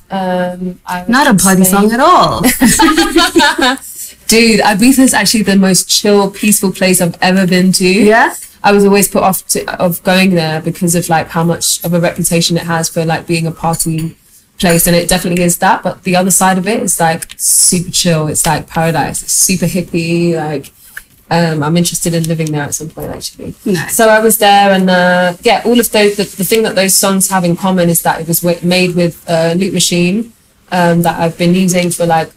Um, 0.10 0.80
Not 1.08 1.28
a 1.28 1.34
party 1.34 1.64
song 1.64 1.92
at 1.92 2.00
all. 2.00 2.42
Dude, 4.28 4.60
Ibiza 4.62 5.00
is 5.00 5.14
actually 5.14 5.44
the 5.44 5.56
most 5.56 5.90
chill, 5.90 6.30
peaceful 6.32 6.72
place 6.72 7.02
I've 7.02 7.18
ever 7.22 7.48
been 7.48 7.72
to. 7.74 7.86
yeah? 7.88 8.36
I 8.64 8.72
was 8.72 8.86
always 8.86 9.10
put 9.10 9.24
off 9.24 9.46
to, 9.48 9.66
of 9.82 10.02
going 10.04 10.36
there 10.36 10.62
because 10.62 10.96
of 10.96 11.10
like 11.10 11.28
how 11.30 11.44
much 11.44 11.84
of 11.84 11.94
a 11.94 12.00
reputation 12.00 12.56
it 12.56 12.64
has 12.64 12.88
for 12.88 13.04
like 13.04 13.28
being 13.28 13.46
a 13.46 13.52
party 13.52 14.16
place, 14.60 14.88
and 14.88 14.96
it 14.96 15.10
definitely 15.10 15.44
is 15.44 15.58
that. 15.60 15.84
But 15.84 16.04
the 16.04 16.16
other 16.16 16.32
side 16.32 16.58
of 16.58 16.68
it 16.68 16.82
is 16.82 17.00
like 17.00 17.34
super 17.38 17.92
chill. 17.92 18.28
It's 18.28 18.46
like 18.46 18.68
paradise. 18.68 19.22
It's 19.24 19.34
super 19.34 19.66
hippie. 19.66 20.36
Like, 20.36 20.72
um, 21.30 21.64
I'm 21.64 21.78
interested 21.78 22.14
in 22.14 22.24
living 22.24 22.52
there 22.52 22.64
at 22.64 22.76
some 22.76 22.90
point 22.90 23.10
actually. 23.12 23.56
Nice. 23.66 23.96
So 23.96 24.10
I 24.10 24.20
was 24.20 24.38
there, 24.38 24.72
and 24.72 24.90
uh, 24.90 25.36
yeah, 25.42 25.62
all 25.66 25.80
of 25.80 25.92
those. 25.92 26.18
The, 26.18 26.24
the 26.24 26.44
thing 26.44 26.64
that 26.64 26.76
those 26.76 26.96
songs 26.96 27.30
have 27.30 27.44
in 27.44 27.56
common 27.56 27.90
is 27.90 28.02
that 28.04 28.22
it 28.22 28.28
was 28.28 28.44
wa- 28.44 28.56
made 28.64 28.96
with 28.96 29.24
a 29.28 29.56
loop 29.56 29.74
machine 29.74 30.34
um, 30.72 31.02
that 31.04 31.20
I've 31.20 31.38
been 31.38 31.54
using 31.54 31.92
for 31.92 32.06
like 32.06 32.30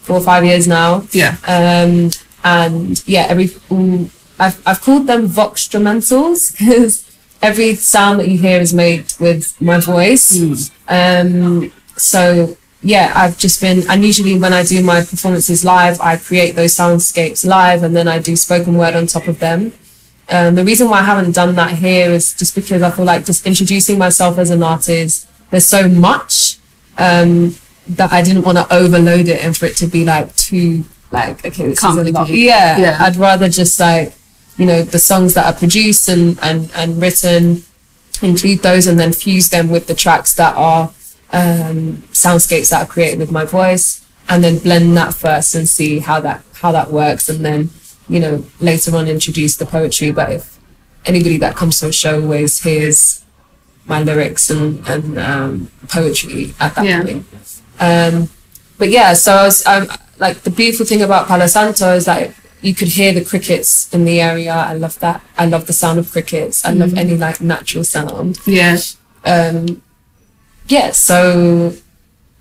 four 0.00 0.16
or 0.16 0.22
five 0.22 0.44
years 0.44 0.66
now. 0.66 1.04
Yeah. 1.12 1.36
Um, 1.46 2.10
and 2.42 3.06
yeah, 3.06 3.26
every 3.28 3.48
mm, 3.48 4.10
I've 4.38 4.60
I've 4.66 4.80
called 4.80 5.06
them 5.06 5.26
vox 5.26 5.68
because 5.68 7.09
every 7.42 7.74
sound 7.74 8.20
that 8.20 8.28
you 8.28 8.38
hear 8.38 8.60
is 8.60 8.72
made 8.74 9.12
with 9.18 9.60
my 9.60 9.78
voice. 9.80 10.32
Um, 10.88 11.72
so 11.96 12.56
yeah, 12.82 13.12
I've 13.14 13.36
just 13.36 13.60
been, 13.60 13.88
and 13.90 14.04
usually 14.04 14.38
when 14.38 14.52
I 14.52 14.62
do 14.64 14.82
my 14.82 15.00
performances 15.00 15.64
live, 15.64 16.00
I 16.00 16.16
create 16.16 16.54
those 16.56 16.74
soundscapes 16.74 17.46
live, 17.46 17.82
and 17.82 17.94
then 17.94 18.08
I 18.08 18.18
do 18.18 18.36
spoken 18.36 18.76
word 18.76 18.94
on 18.94 19.06
top 19.06 19.28
of 19.28 19.38
them. 19.38 19.72
Um, 20.30 20.54
the 20.54 20.64
reason 20.64 20.88
why 20.88 21.00
I 21.00 21.02
haven't 21.02 21.34
done 21.34 21.54
that 21.56 21.72
here 21.72 22.10
is 22.10 22.34
just 22.34 22.54
because 22.54 22.82
I 22.82 22.90
feel 22.90 23.04
like 23.04 23.24
just 23.26 23.46
introducing 23.46 23.98
myself 23.98 24.38
as 24.38 24.50
an 24.50 24.62
artist, 24.62 25.28
there's 25.50 25.66
so 25.66 25.88
much 25.88 26.58
um, 26.96 27.56
that 27.88 28.12
I 28.12 28.22
didn't 28.22 28.44
want 28.44 28.56
to 28.58 28.72
overload 28.72 29.28
it 29.28 29.44
and 29.44 29.56
for 29.56 29.66
it 29.66 29.76
to 29.78 29.86
be 29.86 30.04
like 30.04 30.34
too 30.36 30.84
like 31.10 31.44
okay, 31.44 31.66
this 31.66 31.82
is 31.82 31.96
a 31.96 32.12
lot. 32.12 32.28
Yeah, 32.28 32.78
Yeah. 32.78 32.96
I'd 33.00 33.16
rather 33.16 33.48
just 33.48 33.78
like 33.80 34.12
you 34.56 34.66
know 34.66 34.82
the 34.82 34.98
songs 34.98 35.34
that 35.34 35.46
are 35.46 35.58
produced 35.58 36.08
and 36.08 36.38
and 36.42 36.70
and 36.74 37.00
written, 37.00 37.64
include 38.22 38.60
those 38.60 38.86
and 38.86 38.98
then 38.98 39.12
fuse 39.12 39.48
them 39.48 39.70
with 39.70 39.86
the 39.86 39.94
tracks 39.94 40.34
that 40.34 40.54
are 40.56 40.92
um, 41.32 42.02
soundscapes 42.12 42.70
that 42.70 42.82
are 42.82 42.92
created 42.92 43.18
with 43.18 43.30
my 43.30 43.44
voice, 43.44 44.04
and 44.28 44.42
then 44.44 44.58
blend 44.58 44.96
that 44.96 45.14
first 45.14 45.54
and 45.54 45.68
see 45.68 45.98
how 46.00 46.20
that 46.20 46.42
how 46.54 46.72
that 46.72 46.90
works, 46.90 47.28
and 47.28 47.44
then 47.44 47.70
you 48.08 48.20
know 48.20 48.44
later 48.60 48.94
on 48.96 49.08
introduce 49.08 49.56
the 49.56 49.66
poetry. 49.66 50.10
But 50.10 50.32
if 50.32 50.58
anybody 51.06 51.38
that 51.38 51.56
comes 51.56 51.80
to 51.80 51.88
a 51.88 51.92
show 51.92 52.20
always 52.20 52.62
hears 52.62 53.24
my 53.86 54.02
lyrics 54.02 54.50
and 54.50 54.86
and 54.88 55.18
um, 55.18 55.70
poetry 55.88 56.54
at 56.60 56.74
that 56.74 56.84
Yeah. 56.84 57.02
point. 57.02 57.26
Um, 57.80 58.28
but 58.78 58.90
yeah, 58.90 59.14
so 59.14 59.32
I 59.34 59.44
was 59.44 59.66
um, 59.66 59.88
like 60.18 60.42
the 60.42 60.50
beautiful 60.50 60.84
thing 60.86 61.02
about 61.02 61.26
Palo 61.28 61.46
Santo 61.46 61.94
is 61.94 62.04
that 62.04 62.34
you 62.62 62.74
could 62.74 62.88
hear 62.88 63.12
the 63.12 63.24
crickets 63.24 63.92
in 63.94 64.04
the 64.04 64.20
area. 64.20 64.52
I 64.52 64.74
love 64.74 64.98
that. 65.00 65.22
I 65.38 65.46
love 65.46 65.66
the 65.66 65.72
sound 65.72 65.98
of 65.98 66.10
crickets. 66.10 66.64
I 66.64 66.72
love 66.72 66.94
any 66.96 67.16
like 67.16 67.40
natural 67.40 67.84
sound. 67.84 68.38
Yeah. 68.46 68.78
Um, 69.24 69.82
yeah, 70.68 70.90
so 70.92 71.74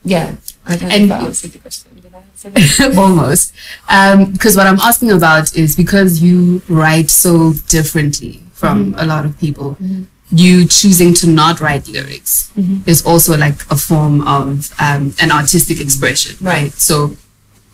yeah. 0.03 0.35
I 0.65 0.75
don't 0.75 0.91
And- 0.91 1.09
know 1.09 1.27
if 1.27 1.41
the 1.41 1.57
question. 1.59 1.89
Did 2.01 2.13
I 2.13 2.19
answer 2.19 2.49
that? 2.49 2.97
Almost. 2.97 3.53
Um, 3.89 4.31
because 4.31 4.55
what 4.55 4.67
I'm 4.67 4.79
asking 4.79 5.11
about 5.11 5.55
is 5.55 5.75
because 5.75 6.21
you 6.21 6.61
write 6.69 7.09
so 7.09 7.53
differently 7.67 8.43
from 8.53 8.93
a 8.97 9.05
lot 9.05 9.25
of 9.25 9.37
people, 9.39 9.77
you 10.31 10.65
choosing 10.67 11.13
to 11.15 11.27
not 11.27 11.59
write 11.61 11.87
lyrics 11.87 12.51
is 12.85 13.03
also 13.05 13.35
like 13.37 13.59
a 13.71 13.75
form 13.77 14.21
of 14.27 14.73
um, 14.79 15.13
an 15.21 15.31
artistic 15.31 15.79
expression, 15.79 16.35
right? 16.45 16.71
So 16.73 17.15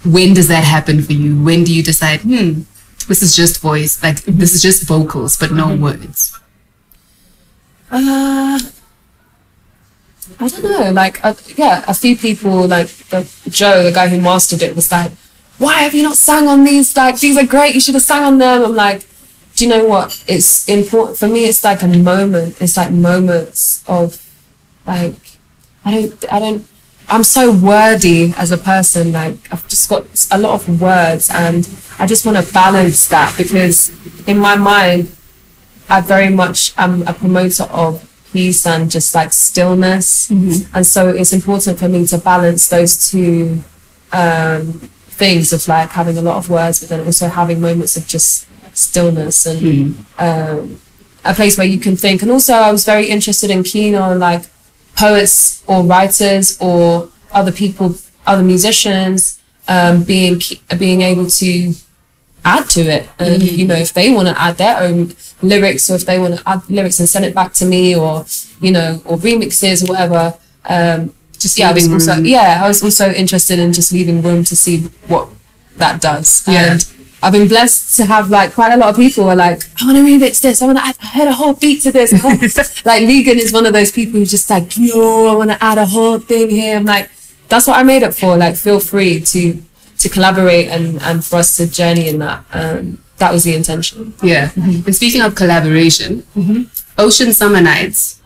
when 0.05 0.33
does 0.33 0.47
that 0.47 0.63
happen 0.63 1.01
for 1.01 1.13
you? 1.13 1.41
When 1.41 1.63
do 1.63 1.73
you 1.73 1.83
decide, 1.83 2.21
hmm, 2.21 2.61
this 3.07 3.21
is 3.21 3.35
just 3.35 3.61
voice, 3.61 4.01
like 4.01 4.21
this 4.23 4.53
is 4.53 4.61
just 4.61 4.83
vocals, 4.87 5.37
but 5.37 5.51
no 5.51 5.75
words? 5.75 6.39
Uh, 7.91 8.59
I 10.39 10.47
don't 10.47 10.63
know. 10.63 10.91
Like, 10.91 11.23
uh, 11.23 11.33
yeah, 11.55 11.83
a 11.87 11.93
few 11.93 12.17
people, 12.17 12.67
like 12.67 12.87
the, 13.09 13.29
Joe, 13.49 13.83
the 13.83 13.91
guy 13.91 14.07
who 14.07 14.19
mastered 14.19 14.61
it, 14.61 14.75
was 14.75 14.91
like, 14.91 15.11
"Why 15.57 15.83
have 15.83 15.93
you 15.93 16.03
not 16.03 16.17
sang 16.17 16.47
on 16.47 16.63
these? 16.63 16.95
Like, 16.97 17.19
these 17.19 17.37
are 17.37 17.45
great. 17.45 17.75
You 17.75 17.81
should 17.81 17.93
have 17.93 18.03
sang 18.03 18.23
on 18.23 18.37
them." 18.39 18.63
I'm 18.63 18.75
like, 18.75 19.05
"Do 19.55 19.65
you 19.65 19.69
know 19.69 19.85
what? 19.85 20.23
It's 20.27 20.67
important 20.67 21.17
for 21.17 21.27
me. 21.27 21.45
It's 21.45 21.63
like 21.63 21.83
a 21.83 21.87
moment. 21.87 22.57
It's 22.59 22.75
like 22.75 22.91
moments 22.91 23.83
of, 23.87 24.21
like, 24.85 25.15
I 25.85 25.91
don't, 25.93 26.33
I 26.33 26.39
don't." 26.39 26.67
I'm 27.07 27.23
so 27.23 27.51
wordy 27.51 28.33
as 28.37 28.51
a 28.51 28.57
person. 28.57 29.11
Like 29.11 29.35
I've 29.51 29.67
just 29.67 29.89
got 29.89 30.05
a 30.31 30.37
lot 30.37 30.53
of 30.55 30.81
words, 30.81 31.29
and 31.29 31.67
I 31.99 32.05
just 32.07 32.25
want 32.25 32.37
to 32.43 32.53
balance 32.53 33.07
that 33.09 33.35
because 33.37 33.91
in 34.27 34.37
my 34.39 34.55
mind, 34.55 35.15
I 35.89 36.01
very 36.01 36.29
much 36.29 36.73
am 36.77 37.07
a 37.07 37.13
promoter 37.13 37.63
of 37.63 38.01
peace 38.33 38.65
and 38.65 38.89
just 38.91 39.15
like 39.15 39.31
stillness. 39.31 40.29
And 40.73 40.85
so 40.85 41.09
it's 41.09 41.31
important 41.31 41.79
for 41.79 41.87
me 41.87 42.05
to 42.07 42.17
balance 42.17 42.67
those 42.67 43.09
two 43.11 43.63
um, 44.11 44.73
things 45.07 45.53
of 45.53 45.65
like 45.67 45.89
having 45.91 46.17
a 46.17 46.21
lot 46.21 46.37
of 46.37 46.49
words, 46.49 46.79
but 46.79 46.89
then 46.89 47.05
also 47.05 47.27
having 47.27 47.61
moments 47.61 47.95
of 47.95 48.07
just 48.07 48.47
stillness 48.73 49.45
and 49.45 50.05
um, 50.17 50.81
a 51.23 51.33
place 51.33 51.57
where 51.57 51.67
you 51.67 51.79
can 51.79 51.95
think. 51.95 52.21
And 52.21 52.31
also, 52.31 52.53
I 52.53 52.71
was 52.71 52.83
very 52.83 53.07
interested 53.07 53.51
and 53.51 53.63
keen 53.63 53.95
on 53.95 54.19
like 54.19 54.43
poets 54.95 55.63
or 55.67 55.83
writers 55.83 56.57
or 56.59 57.09
other 57.31 57.51
people, 57.51 57.95
other 58.25 58.43
musicians, 58.43 59.41
um, 59.67 60.03
being 60.03 60.41
being 60.77 61.01
able 61.01 61.27
to 61.27 61.73
add 62.43 62.69
to 62.69 62.81
it. 62.81 63.09
And 63.19 63.41
you 63.43 63.67
know, 63.67 63.75
if 63.75 63.93
they 63.93 64.11
want 64.13 64.27
to 64.27 64.39
add 64.39 64.57
their 64.57 64.77
own 64.79 65.13
lyrics 65.41 65.89
or 65.89 65.95
if 65.95 66.05
they 66.05 66.19
want 66.19 66.35
to 66.39 66.49
add 66.49 66.61
lyrics 66.69 66.99
and 66.99 67.09
send 67.09 67.25
it 67.25 67.35
back 67.35 67.53
to 67.53 67.65
me 67.65 67.95
or 67.95 68.25
you 68.61 68.71
know, 68.71 69.01
or 69.05 69.17
remixes 69.17 69.83
or 69.83 69.91
whatever. 69.91 70.37
Um, 70.67 71.13
Just 71.37 71.57
yeah, 71.59 71.69
I 71.69 71.73
was 71.73 71.91
also 71.91 72.15
room. 72.15 72.25
yeah, 72.25 72.61
I 72.63 72.67
was 72.67 72.83
also 72.83 73.11
interested 73.11 73.59
in 73.59 73.73
just 73.73 73.91
leaving 73.91 74.21
room 74.21 74.43
to 74.45 74.55
see 74.55 74.83
what 75.07 75.27
that 75.77 76.01
does. 76.01 76.47
Yeah. 76.47 76.71
And 76.71 76.87
I've 77.23 77.33
been 77.33 77.47
blessed 77.47 77.97
to 77.97 78.05
have 78.05 78.29
like 78.29 78.53
quite 78.53 78.73
a 78.73 78.77
lot 78.77 78.89
of 78.89 78.95
people 78.95 79.27
are 79.29 79.35
like, 79.35 79.63
I 79.81 79.85
want 79.85 79.97
to 79.97 80.03
remix 80.03 80.41
this. 80.41 80.61
I 80.61 80.65
want 80.67 80.77
to 80.77 80.85
add, 80.85 80.95
I 81.01 81.07
heard 81.07 81.27
a 81.27 81.33
whole 81.33 81.53
beat 81.53 81.81
to 81.83 81.91
this. 81.91 82.11
like 82.11 82.21
Legan 83.01 83.35
is 83.35 83.51
one 83.51 83.65
of 83.65 83.73
those 83.73 83.91
people 83.91 84.19
who's 84.19 84.31
just 84.31 84.49
like, 84.49 84.77
yo, 84.77 85.27
I 85.27 85.35
want 85.35 85.49
to 85.49 85.63
add 85.63 85.77
a 85.77 85.85
whole 85.85 86.19
thing 86.19 86.49
here. 86.49 86.75
I'm 86.75 86.85
like, 86.85 87.09
that's 87.49 87.67
what 87.67 87.77
I 87.77 87.83
made 87.83 88.03
it 88.03 88.13
for. 88.13 88.37
Like, 88.37 88.55
feel 88.55 88.79
free 88.79 89.21
to 89.21 89.61
to 89.99 90.09
collaborate 90.09 90.67
and 90.67 91.01
and 91.01 91.25
for 91.25 91.37
us 91.37 91.57
to 91.57 91.67
journey 91.67 92.09
in 92.09 92.19
that. 92.19 92.43
Um, 92.51 93.01
that 93.17 93.31
was 93.31 93.43
the 93.43 93.55
intention. 93.55 94.13
Yeah. 94.21 94.51
And 94.55 94.93
speaking 94.95 95.21
of 95.21 95.35
collaboration, 95.35 96.25
Ocean 96.97 97.33
Summer 97.33 97.61
Nights. 97.61 98.21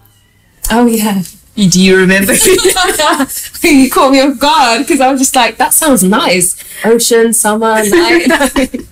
Oh 0.71 0.87
yeah. 0.87 1.21
Do 1.69 1.81
you 1.81 1.97
remember? 1.97 2.33
you 3.61 3.89
caught 3.91 4.11
me 4.11 4.21
off 4.21 4.39
guard 4.39 4.79
because 4.81 5.01
I 5.01 5.11
was 5.11 5.19
just 5.19 5.35
like, 5.35 5.57
that 5.57 5.73
sounds 5.73 6.03
nice. 6.03 6.55
Ocean, 6.85 7.33
summer, 7.33 7.83
night. 7.89 8.87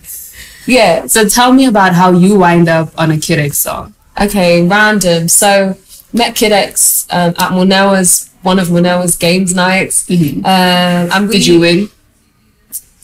Yeah. 0.66 1.08
So 1.08 1.28
tell 1.30 1.54
me 1.54 1.66
about 1.66 1.94
how 1.94 2.12
you 2.12 2.38
wind 2.38 2.68
up 2.68 2.92
on 2.98 3.12
a 3.12 3.16
Kidex 3.16 3.56
song. 3.56 3.94
Okay, 4.20 4.68
random. 4.68 5.28
So 5.28 5.78
met 6.12 6.36
Kidex 6.36 7.08
um, 7.14 7.34
at 7.38 7.52
Monella's 7.52 8.30
one 8.42 8.60
of 8.60 8.68
Monella's 8.70 9.16
games 9.16 9.54
nights. 9.54 10.08
Mhm. 10.08 10.38
Um, 10.40 11.12
and 11.14 11.28
we, 11.28 11.34
Did 11.38 11.48
you 11.48 11.60
win? 11.60 11.90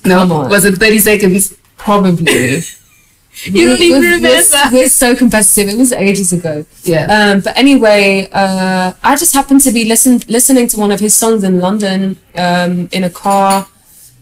No. 0.05 0.25
Was 0.49 0.65
it 0.65 0.75
30 0.75 0.99
seconds? 0.99 1.55
Probably. 1.77 2.61
You 3.45 3.69
don't 3.69 3.81
even 3.81 3.99
We're- 4.01 4.21
we're- 4.21 4.69
We're, 4.71 4.89
so 4.89 5.15
competitive. 5.15 5.69
It 5.69 5.77
was 5.77 5.91
ages 5.91 6.31
ago. 6.33 6.65
Yeah. 6.83 7.05
Um, 7.15 7.39
but 7.41 7.57
anyway, 7.57 8.29
uh, 8.31 8.93
I 9.03 9.15
just 9.15 9.33
happened 9.33 9.61
to 9.61 9.71
be 9.71 9.85
listen, 9.85 10.21
listening 10.27 10.67
to 10.69 10.77
one 10.77 10.91
of 10.91 10.99
his 10.99 11.15
songs 11.15 11.43
in 11.43 11.59
London 11.59 12.17
um, 12.35 12.89
in 12.91 13.03
a 13.03 13.09
car, 13.09 13.67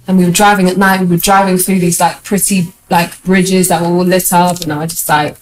and 0.08 0.18
we 0.18 0.26
were 0.26 0.32
driving 0.32 0.70
at 0.70 0.78
night. 0.78 1.02
We 1.02 1.08
were 1.08 1.18
driving 1.18 1.58
through 1.58 1.80
these 1.80 2.00
like 2.00 2.24
pretty 2.24 2.74
like 2.90 3.22
bridges 3.24 3.68
that 3.68 3.82
were 3.82 3.88
all 3.88 4.06
lit 4.06 4.32
up, 4.32 4.62
and 4.62 4.72
I 4.74 4.86
just 4.88 5.08
like 5.10 5.38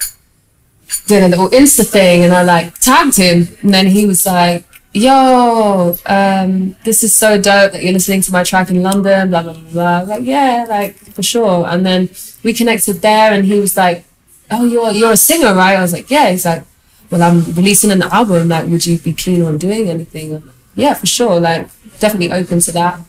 did 1.08 1.24
a 1.24 1.28
little 1.28 1.50
Insta 1.50 1.86
thing, 1.86 2.24
and 2.24 2.34
I 2.34 2.44
like 2.44 2.78
tagged 2.80 3.18
him, 3.18 3.48
and 3.62 3.74
then 3.74 3.88
he 3.88 4.06
was 4.06 4.26
like, 4.26 4.64
"Yo, 4.94 5.96
um, 6.06 6.76
this 6.84 7.04
is 7.04 7.16
so 7.16 7.40
dope 7.40 7.72
that 7.74 7.84
you're 7.84 7.94
listening 7.94 8.22
to 8.22 8.32
my 8.32 8.44
track 8.44 8.70
in 8.70 8.82
London." 8.82 9.30
Blah 9.30 9.44
blah 9.44 9.54
blah. 9.54 9.72
blah. 9.72 10.00
Like, 10.16 10.24
yeah, 10.26 10.66
like 10.68 10.96
for 10.96 11.24
sure. 11.24 11.68
And 11.68 11.86
then 11.86 12.10
we 12.44 12.54
connected 12.54 13.02
there, 13.02 13.34
and 13.34 13.46
he 13.46 13.60
was 13.60 13.78
like, 13.78 14.06
"Oh, 14.50 14.66
you're 14.66 14.92
you're 14.92 15.12
a 15.14 15.18
singer, 15.18 15.54
right?" 15.54 15.78
I 15.78 15.82
was 15.82 15.94
like, 15.94 16.10
"Yeah." 16.10 16.32
He's 16.32 16.46
like, 16.46 16.64
"Well, 17.12 17.22
I'm 17.22 17.44
releasing 17.54 17.92
an 17.92 18.02
album. 18.04 18.50
Like, 18.50 18.68
would 18.68 18.86
you 18.86 18.98
be 18.98 19.14
keen 19.14 19.44
on 19.44 19.58
doing 19.58 19.90
anything?" 19.90 20.42
Yeah, 20.76 20.94
for 20.96 21.06
sure. 21.06 21.40
Like, 21.40 21.70
definitely 22.00 22.32
open 22.32 22.60
to 22.62 22.72
that. 22.72 23.00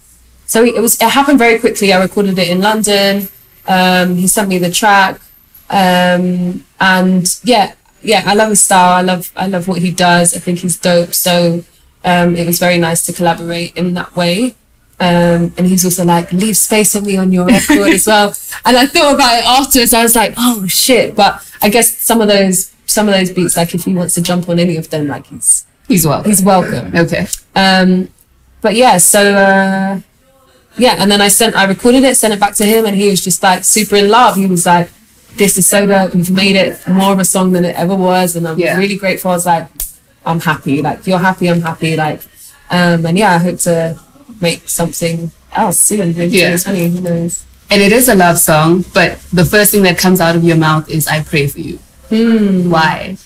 So 0.46 0.64
it 0.64 0.80
was. 0.80 1.00
It 1.00 1.08
happened 1.08 1.38
very 1.38 1.58
quickly. 1.58 1.92
I 1.92 2.02
recorded 2.02 2.38
it 2.38 2.48
in 2.48 2.60
London. 2.60 3.28
Um, 3.66 4.16
he 4.16 4.26
sent 4.26 4.48
me 4.48 4.58
the 4.58 4.70
track, 4.70 5.20
um, 5.70 6.64
and 6.80 7.40
yeah, 7.44 7.74
yeah, 8.02 8.22
I 8.26 8.34
love 8.34 8.50
his 8.50 8.60
style. 8.60 8.94
I 8.94 9.02
love 9.02 9.30
I 9.36 9.46
love 9.46 9.68
what 9.68 9.78
he 9.78 9.90
does. 9.92 10.34
I 10.34 10.40
think 10.40 10.58
he's 10.58 10.76
dope. 10.78 11.14
So 11.14 11.64
um, 12.04 12.36
it 12.36 12.46
was 12.46 12.58
very 12.58 12.78
nice 12.78 13.04
to 13.06 13.12
collaborate 13.12 13.76
in 13.76 13.94
that 13.94 14.14
way. 14.16 14.54
Um, 14.98 15.54
and 15.56 15.66
he's 15.66 15.84
also 15.84 16.04
like, 16.04 16.30
leave 16.32 16.56
space 16.58 16.92
for 16.92 17.00
me 17.00 17.16
on 17.16 17.32
your 17.32 17.46
record 17.46 17.88
as 17.94 18.06
well. 18.06 18.34
And 18.66 18.76
I 18.76 18.84
thought 18.86 19.14
about 19.14 19.38
it 19.38 19.44
afterwards. 19.46 19.94
I 19.94 20.02
was 20.02 20.14
like, 20.14 20.34
oh 20.36 20.66
shit. 20.66 21.16
But 21.16 21.42
I 21.62 21.70
guess 21.70 21.96
some 21.96 22.20
of 22.20 22.28
those 22.28 22.72
some 22.86 23.08
of 23.08 23.14
those 23.14 23.30
beats, 23.30 23.56
like 23.56 23.74
if 23.74 23.84
he 23.84 23.94
wants 23.94 24.14
to 24.14 24.22
jump 24.22 24.48
on 24.48 24.58
any 24.58 24.76
of 24.76 24.90
them, 24.90 25.06
like 25.08 25.26
he's 25.28 25.64
He's 25.88 26.06
well. 26.06 26.22
he's 26.22 26.42
welcome. 26.42 26.94
Okay. 26.94 27.26
Um, 27.54 28.08
but 28.60 28.74
yeah, 28.74 28.98
so 28.98 29.34
uh, 29.34 30.00
yeah, 30.76 30.96
and 30.98 31.10
then 31.10 31.20
I 31.20 31.28
sent, 31.28 31.56
I 31.56 31.64
recorded 31.64 32.04
it, 32.04 32.16
sent 32.16 32.34
it 32.34 32.38
back 32.40 32.54
to 32.56 32.64
him, 32.64 32.84
and 32.86 32.94
he 32.94 33.08
was 33.08 33.22
just 33.24 33.42
like 33.42 33.64
super 33.64 33.96
in 33.96 34.08
love. 34.08 34.36
He 34.36 34.46
was 34.46 34.66
like, 34.66 34.90
"This 35.36 35.56
is 35.56 35.66
so 35.66 35.86
dope. 35.86 36.14
You've 36.14 36.30
made 36.30 36.56
it 36.56 36.86
more 36.86 37.12
of 37.12 37.18
a 37.18 37.24
song 37.24 37.52
than 37.52 37.64
it 37.64 37.74
ever 37.76 37.94
was," 37.94 38.36
and 38.36 38.46
I'm 38.46 38.58
Yeah. 38.58 38.76
really 38.76 38.96
grateful. 38.96 39.30
I 39.30 39.34
was 39.34 39.46
like, 39.46 39.66
"I'm 40.26 40.40
happy. 40.40 40.82
Like 40.82 41.06
you're 41.06 41.18
happy. 41.18 41.48
I'm 41.48 41.60
happy. 41.62 41.96
Like, 41.96 42.20
um, 42.70 43.06
and 43.06 43.16
yeah, 43.18 43.32
I 43.34 43.38
hope 43.38 43.58
to 43.60 43.98
make 44.40 44.68
something 44.68 45.30
else 45.52 45.78
soon. 45.78 46.16
Maybe 46.16 46.38
Yeah. 46.38 46.56
2020, 46.56 46.90
who 46.96 47.00
knows? 47.00 47.44
And 47.70 47.80
it 47.82 47.92
is 47.92 48.08
a 48.08 48.14
love 48.14 48.38
song, 48.38 48.84
but 48.94 49.18
the 49.32 49.44
first 49.44 49.70
thing 49.72 49.82
that 49.84 49.96
comes 49.98 50.20
out 50.20 50.34
of 50.36 50.42
your 50.44 50.56
mouth 50.56 50.88
is 50.90 51.06
"I 51.06 51.22
pray 51.22 51.46
for 51.46 51.60
you." 51.60 51.78
Hmm. 52.08 52.70
Why? 52.70 53.16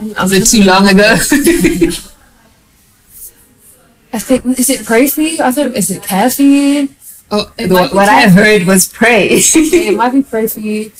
Was 0.00 0.32
it 0.32 0.46
too 0.46 0.62
long 0.64 0.86
ago? 0.88 1.16
I 4.12 4.18
think 4.20 4.58
is 4.58 4.70
it 4.70 4.86
pray 4.86 5.08
for 5.08 5.20
you? 5.20 5.42
I 5.42 5.50
thought 5.52 5.74
is 5.74 5.90
it 5.90 6.02
care 6.02 6.30
for 6.30 6.42
you? 6.42 6.88
oh, 7.30 7.52
the- 7.58 7.68
what 7.68 8.08
I 8.08 8.28
heard 8.28 8.64
was 8.66 8.88
pray. 8.88 9.28
it 9.32 9.94
might 9.96 10.12
be 10.12 10.22
pray 10.22 10.46
for 10.46 10.60
you. 10.60 10.90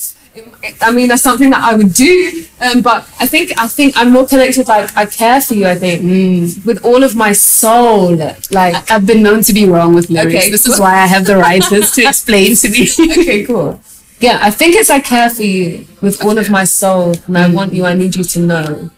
I 0.81 0.91
mean, 0.93 1.09
that's 1.09 1.23
something 1.23 1.51
that 1.51 1.63
I 1.63 1.75
would 1.75 1.93
do. 1.95 2.45
Um, 2.61 2.81
but 2.83 3.09
I 3.21 3.27
think 3.27 3.53
I 3.59 3.67
think 3.69 3.95
I'm 3.97 4.11
more 4.13 4.27
connected. 4.27 4.67
Like 4.69 4.97
I 4.97 5.07
care 5.07 5.41
for 5.41 5.55
you. 5.55 5.67
I 5.67 5.77
think 5.77 6.03
Mm. 6.03 6.65
with 6.67 6.85
all 6.85 7.03
of 7.05 7.15
my 7.15 7.33
soul. 7.33 8.17
Like 8.51 8.91
I've 8.91 9.07
been 9.07 9.23
known 9.23 9.43
to 9.45 9.53
be 9.53 9.65
wrong 9.67 9.95
with 9.95 10.11
lyrics. 10.11 10.35
Okay, 10.35 10.51
this 10.51 10.67
is 10.67 10.79
why 10.81 10.95
I 10.99 11.07
have 11.07 11.25
the 11.25 11.37
writers 11.37 11.93
to 11.93 12.03
explain 12.07 12.57
to 12.57 12.69
me. 12.71 12.89
okay, 13.21 13.45
cool. 13.45 13.81
Yeah, 14.21 14.39
I 14.43 14.51
think 14.51 14.75
it's 14.75 14.91
I 14.91 14.99
care 15.01 15.31
for 15.31 15.43
you 15.45 15.87
with 16.01 16.25
all 16.25 16.37
of 16.39 16.51
my 16.51 16.65
soul, 16.65 17.15
and 17.27 17.39
I 17.39 17.49
want 17.49 17.73
you. 17.73 17.87
I 17.87 17.95
need 17.95 18.17
you 18.17 18.25
to 18.25 18.41
know. 18.41 18.91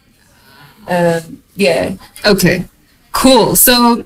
Um, 0.89 1.43
yeah. 1.57 1.95
Okay, 2.25 2.65
cool. 3.13 3.55
So 3.57 4.05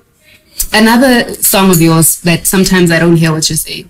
another 0.73 1.33
song 1.35 1.71
of 1.71 1.81
yours 1.81 2.21
that 2.23 2.47
sometimes 2.47 2.91
I 2.91 2.99
don't 2.99 3.17
hear 3.17 3.33
what 3.33 3.49
you 3.49 3.57
say 3.57 3.87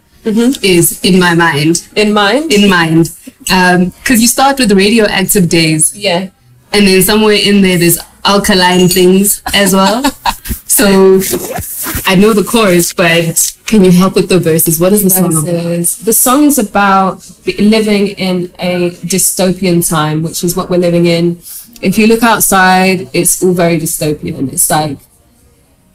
is 0.63 1.01
"In 1.03 1.19
My 1.19 1.35
Mind." 1.35 1.87
In 1.97 2.13
mind. 2.13 2.53
In 2.53 2.69
mind, 2.69 3.11
Um, 3.53 3.91
because 3.91 4.21
you 4.21 4.27
start 4.29 4.59
with 4.59 4.73
radioactive 4.73 5.49
days, 5.49 5.97
yeah. 5.97 6.31
and 6.73 6.87
then 6.87 7.03
somewhere 7.03 7.35
in 7.37 7.63
there 7.63 7.79
there's 7.79 7.99
alkaline 8.25 8.89
things 8.89 9.43
as 9.55 9.75
well. 9.75 10.03
so 10.67 11.21
I 12.07 12.15
know 12.15 12.33
the 12.33 12.45
chorus, 12.49 12.93
but 12.93 13.57
can 13.67 13.85
you 13.85 13.91
help 13.93 14.15
with 14.15 14.29
the 14.29 14.39
verses? 14.39 14.81
What 14.81 14.93
is 14.93 15.03
the 15.05 15.11
song 15.11 15.33
about? 15.33 15.45
Versus- 15.45 15.99
The 15.99 16.13
song's 16.13 16.59
about 16.59 17.29
living 17.59 18.09
in 18.09 18.53
a 18.59 18.91
dystopian 18.91 19.87
time, 19.89 20.23
which 20.23 20.43
is 20.45 20.57
what 20.57 20.71
we're 20.71 20.79
living 20.79 21.07
in. 21.07 21.39
If 21.83 21.99
you 21.99 22.07
look 22.07 22.23
outside, 22.23 23.09
it's 23.13 23.43
all 23.43 23.53
very 23.53 23.79
dystopian. 23.79 24.53
It's 24.53 24.71
like, 24.71 24.99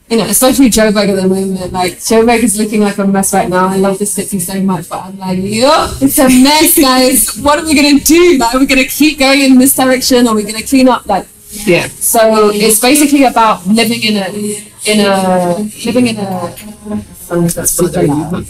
you 0.09 0.17
know, 0.17 0.25
especially 0.25 0.69
Joburg 0.69 1.09
at 1.09 1.15
the 1.15 1.27
moment. 1.27 1.71
Like, 1.71 1.93
Joburg 1.97 2.41
is 2.43 2.57
looking 2.57 2.81
like 2.81 2.97
a 2.97 3.05
mess 3.05 3.33
right 3.33 3.47
now. 3.47 3.67
I 3.67 3.75
love 3.77 3.99
this 3.99 4.13
city 4.13 4.39
so 4.39 4.59
much, 4.61 4.89
but 4.89 5.03
I'm 5.05 5.17
like, 5.19 5.37
yo, 5.37 5.69
it's 6.01 6.17
a 6.17 6.27
mess, 6.27 6.79
guys. 6.79 7.37
What 7.37 7.59
are 7.59 7.65
we 7.65 7.75
gonna 7.75 7.99
do? 7.99 8.37
Like, 8.37 8.55
are 8.55 8.59
we 8.59 8.65
gonna 8.65 8.85
keep 8.85 9.19
going 9.19 9.41
in 9.41 9.57
this 9.59 9.75
direction? 9.75 10.27
Are 10.27 10.35
we 10.35 10.43
gonna 10.43 10.63
clean 10.63 10.89
up? 10.89 11.05
Like, 11.05 11.27
Yeah. 11.65 11.87
so 11.87 12.49
it's 12.53 12.79
basically 12.79 13.23
about 13.23 13.65
living 13.67 14.01
in 14.03 14.17
a 14.17 14.27
in 14.85 14.99
a 15.05 15.57
living 15.85 16.07
in 16.07 16.17
a. 16.17 16.55
That's 17.29 17.71
super 17.71 18.01
loud. 18.03 18.45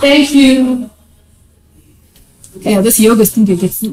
Thank 0.00 0.34
you. 0.34 0.90
Yeah, 2.60 2.80
this 2.82 3.00
yoga 3.00 3.24
studio 3.26 3.56
gets 3.56 3.82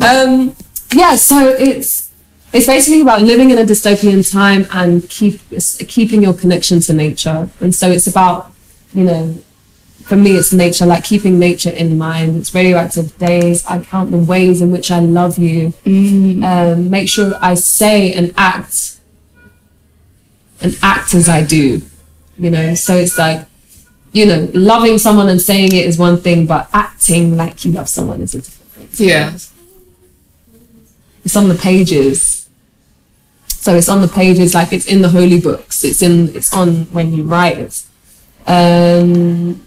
um, 0.00 0.54
yeah, 0.92 1.16
so 1.16 1.48
it's 1.48 2.10
it's 2.52 2.66
basically 2.66 3.02
about 3.02 3.22
living 3.22 3.50
in 3.50 3.58
a 3.58 3.64
dystopian 3.64 4.28
time 4.30 4.66
and 4.70 5.08
keep 5.10 5.40
keeping 5.88 6.22
your 6.22 6.32
connection 6.34 6.80
to 6.80 6.92
nature. 6.92 7.50
And 7.60 7.74
so 7.74 7.90
it's 7.90 8.06
about, 8.06 8.52
you 8.94 9.04
know, 9.04 9.34
for 10.04 10.16
me, 10.16 10.36
it's 10.36 10.52
nature, 10.52 10.86
like 10.86 11.04
keeping 11.04 11.38
nature 11.38 11.70
in 11.70 11.98
mind. 11.98 12.36
It's 12.36 12.54
radioactive 12.54 13.18
days. 13.18 13.66
I 13.66 13.82
count 13.82 14.12
the 14.12 14.18
ways 14.18 14.62
in 14.62 14.70
which 14.70 14.90
I 14.90 15.00
love 15.00 15.36
you. 15.38 15.74
Um, 16.44 16.88
make 16.88 17.08
sure 17.08 17.34
I 17.40 17.54
say 17.54 18.12
and 18.12 18.32
act 18.36 19.00
and 20.60 20.78
act 20.82 21.14
as 21.14 21.28
I 21.28 21.42
do. 21.44 21.82
You 22.38 22.50
know, 22.50 22.74
so 22.74 22.94
it's 22.96 23.18
like, 23.18 23.46
you 24.12 24.26
know, 24.26 24.48
loving 24.54 24.98
someone 24.98 25.28
and 25.28 25.40
saying 25.40 25.72
it 25.72 25.86
is 25.86 25.98
one 25.98 26.18
thing, 26.18 26.46
but 26.46 26.68
acting 26.72 27.36
like 27.36 27.64
you 27.64 27.72
love 27.72 27.88
someone 27.88 28.20
is 28.20 28.34
a 28.34 28.40
different 28.40 28.90
thing. 28.92 29.08
Yeah. 29.08 29.36
It's 31.26 31.34
on 31.34 31.48
the 31.48 31.56
pages. 31.56 32.48
So 33.48 33.74
it's 33.74 33.88
on 33.88 34.00
the 34.00 34.06
pages, 34.06 34.54
like 34.54 34.72
it's 34.72 34.86
in 34.86 35.02
the 35.02 35.08
holy 35.08 35.40
books. 35.40 35.82
It's 35.82 36.00
in. 36.00 36.34
It's 36.36 36.54
on 36.54 36.84
when 36.92 37.12
you 37.12 37.24
write 37.24 37.58
it. 37.58 37.82
Um, 38.46 39.66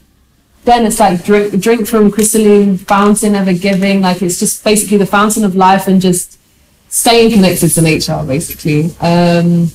then 0.63 0.85
it's 0.85 1.01
like 1.01 1.25
drink, 1.25 1.61
drink 1.61 1.85
from 1.85 2.11
crystalline 2.11 2.77
fountain 2.77 3.35
ever 3.35 3.51
giving. 3.51 3.99
Like 3.99 4.21
it's 4.21 4.39
just 4.39 4.63
basically 4.63 4.95
the 4.95 5.05
fountain 5.05 5.43
of 5.43 5.53
life 5.53 5.89
and 5.89 5.99
just 5.99 6.39
staying 6.87 7.33
connected 7.33 7.71
to 7.71 7.81
nature, 7.81 8.23
basically. 8.25 8.95
Um, 9.01 9.69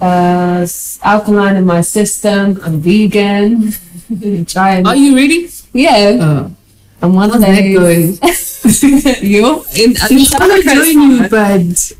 uh, 0.00 0.66
alkaline 1.02 1.56
in 1.56 1.66
my 1.66 1.82
system. 1.82 2.58
I'm 2.64 2.80
vegan. 2.80 3.72
Trying. 4.46 4.86
Are 4.86 4.96
you 4.96 5.14
really? 5.14 5.50
yeah. 5.74 6.16
Oh. 6.18 6.56
And 7.02 7.14
one 7.14 7.30
of 7.34 7.40
day, 7.40 7.74
going? 7.74 8.18
you 9.22 9.64
in, 9.74 9.94
I'm 10.00 10.24
trying 10.24 10.62
to 10.62 10.62
join 10.62 11.00
you, 11.10 11.28
but 11.28 11.92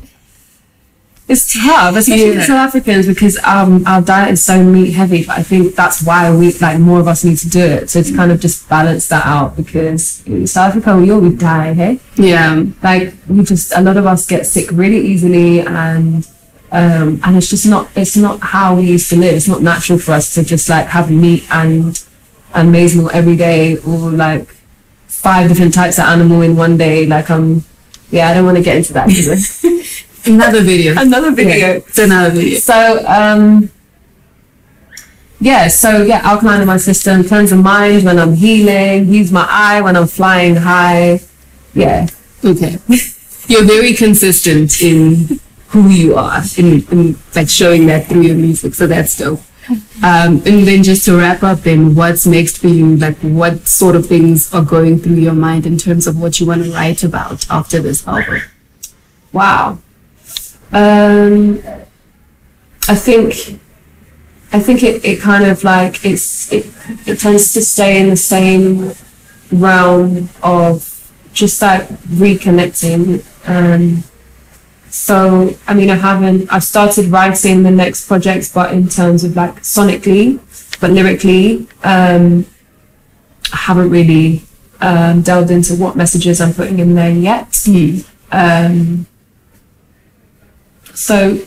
It's 1.27 1.53
tough, 1.53 1.95
especially 1.95 2.33
Yeah. 2.33 2.39
for 2.39 2.45
South 2.47 2.67
Africans, 2.69 3.07
because 3.07 3.37
um, 3.43 3.83
our 3.87 4.01
diet 4.01 4.31
is 4.33 4.43
so 4.43 4.61
meat 4.63 4.91
heavy. 4.91 5.23
But 5.25 5.39
I 5.39 5.43
think 5.43 5.75
that's 5.75 6.03
why 6.03 6.33
we 6.35 6.51
like 6.59 6.79
more 6.79 6.99
of 6.99 7.07
us 7.07 7.23
need 7.23 7.37
to 7.39 7.49
do 7.49 7.59
it. 7.59 7.89
So 7.89 8.01
to 8.03 8.13
kind 8.15 8.31
of 8.31 8.39
just 8.39 8.67
balance 8.69 9.07
that 9.07 9.25
out, 9.25 9.55
because 9.55 10.23
in 10.25 10.47
South 10.47 10.69
Africa 10.69 10.97
we 10.97 11.11
all 11.11 11.21
would 11.21 11.37
die, 11.39 11.73
hey? 11.73 11.99
yeah. 12.15 12.63
Like 12.81 13.13
we 13.27 13.43
just 13.43 13.71
a 13.75 13.81
lot 13.81 13.97
of 13.97 14.05
us 14.05 14.25
get 14.25 14.45
sick 14.45 14.69
really 14.71 14.99
easily, 15.05 15.61
and 15.61 16.27
um, 16.71 17.19
and 17.23 17.37
it's 17.37 17.49
just 17.49 17.65
not 17.65 17.89
it's 17.95 18.15
not 18.17 18.39
how 18.41 18.75
we 18.75 18.83
used 18.83 19.09
to 19.11 19.15
live. 19.17 19.33
It's 19.35 19.47
not 19.47 19.61
natural 19.61 19.99
for 19.99 20.11
us 20.13 20.33
to 20.35 20.43
just 20.43 20.67
like 20.69 20.87
have 20.87 21.09
meat 21.11 21.43
and 21.51 22.01
and 22.53 22.71
maize 22.71 22.95
meal 22.95 23.09
every 23.13 23.35
day, 23.37 23.77
or 23.77 24.11
like 24.11 24.47
five 25.21 25.49
different 25.49 25.73
types 25.73 25.99
of 25.99 26.05
animal 26.05 26.41
in 26.41 26.55
one 26.55 26.77
day. 26.77 27.05
Like 27.05 27.29
um, 27.29 27.63
yeah, 28.11 28.29
I 28.29 28.33
don't 28.33 28.45
want 28.45 28.57
to 28.57 28.63
get 28.63 28.77
into 28.77 28.93
that. 28.93 29.09
Another 30.25 30.61
video. 30.61 30.93
Another 30.97 31.31
video. 31.31 31.55
Yeah, 31.55 32.03
another 32.03 32.29
video. 32.29 32.59
So, 32.59 33.03
um, 33.07 33.69
yeah, 35.39 35.67
so 35.67 36.03
yeah, 36.03 36.21
alkaline 36.23 36.61
in 36.61 36.67
my 36.67 36.77
system, 36.77 37.25
cleanse 37.25 37.49
the 37.49 37.57
mind 37.57 38.05
when 38.05 38.17
I'm 38.17 38.33
healing, 38.33 39.11
use 39.11 39.31
my 39.31 39.45
eye 39.49 39.81
when 39.81 39.97
I'm 39.97 40.07
flying 40.07 40.55
high. 40.55 41.19
Yeah. 41.73 42.07
Okay. 42.45 42.77
You're 43.47 43.65
very 43.65 43.93
consistent 43.93 44.81
in 44.81 45.39
who 45.69 45.89
you 45.89 46.15
are, 46.15 46.41
in, 46.57 46.87
in 46.87 47.17
like 47.35 47.49
showing 47.49 47.87
that 47.87 48.07
through 48.07 48.21
your 48.21 48.35
music. 48.35 48.75
So 48.75 48.87
that's 48.87 49.17
dope. 49.17 49.41
Um, 50.03 50.41
and 50.45 50.67
then 50.67 50.83
just 50.83 51.05
to 51.05 51.17
wrap 51.17 51.43
up, 51.43 51.59
then 51.59 51.95
what's 51.95 52.25
next 52.25 52.57
for 52.57 52.67
you? 52.67 52.97
Like, 52.97 53.17
what 53.19 53.67
sort 53.67 53.95
of 53.95 54.05
things 54.05 54.53
are 54.53 54.63
going 54.63 54.99
through 54.99 55.15
your 55.15 55.33
mind 55.33 55.65
in 55.65 55.77
terms 55.77 56.07
of 56.07 56.19
what 56.19 56.39
you 56.39 56.45
want 56.45 56.63
to 56.65 56.71
write 56.71 57.03
about 57.03 57.49
after 57.49 57.79
this 57.79 58.05
album? 58.05 58.41
Wow. 59.31 59.79
Um, 60.71 61.63
I 62.87 62.95
think, 62.95 63.59
I 64.51 64.59
think 64.59 64.83
it, 64.83 65.05
it 65.05 65.21
kind 65.21 65.45
of 65.45 65.63
like 65.63 66.03
it's 66.03 66.51
it, 66.51 66.65
it 67.05 67.19
tends 67.19 67.53
to 67.53 67.61
stay 67.61 68.01
in 68.01 68.09
the 68.09 68.17
same 68.17 68.93
realm 69.51 70.29
of 70.41 71.11
just 71.33 71.61
like 71.61 71.87
reconnecting. 71.87 73.23
Um, 73.47 74.03
so 74.93 75.57
I 75.67 75.73
mean, 75.73 75.89
I 75.89 75.95
haven't. 75.95 76.47
I've 76.53 76.63
started 76.63 77.07
writing 77.07 77.63
the 77.63 77.71
next 77.71 78.07
projects, 78.07 78.53
but 78.53 78.71
in 78.71 78.89
terms 78.89 79.23
of 79.23 79.35
like 79.35 79.55
sonically, 79.61 80.39
but 80.79 80.91
lyrically, 80.91 81.67
um, 81.83 82.45
I 83.51 83.57
haven't 83.57 83.89
really 83.89 84.43
um, 84.81 85.23
delved 85.23 85.49
into 85.49 85.73
what 85.73 85.95
messages 85.95 86.39
I'm 86.39 86.53
putting 86.53 86.77
in 86.77 86.93
there 86.93 87.09
yet. 87.09 87.67
Um, 88.31 89.07
so 90.93 91.43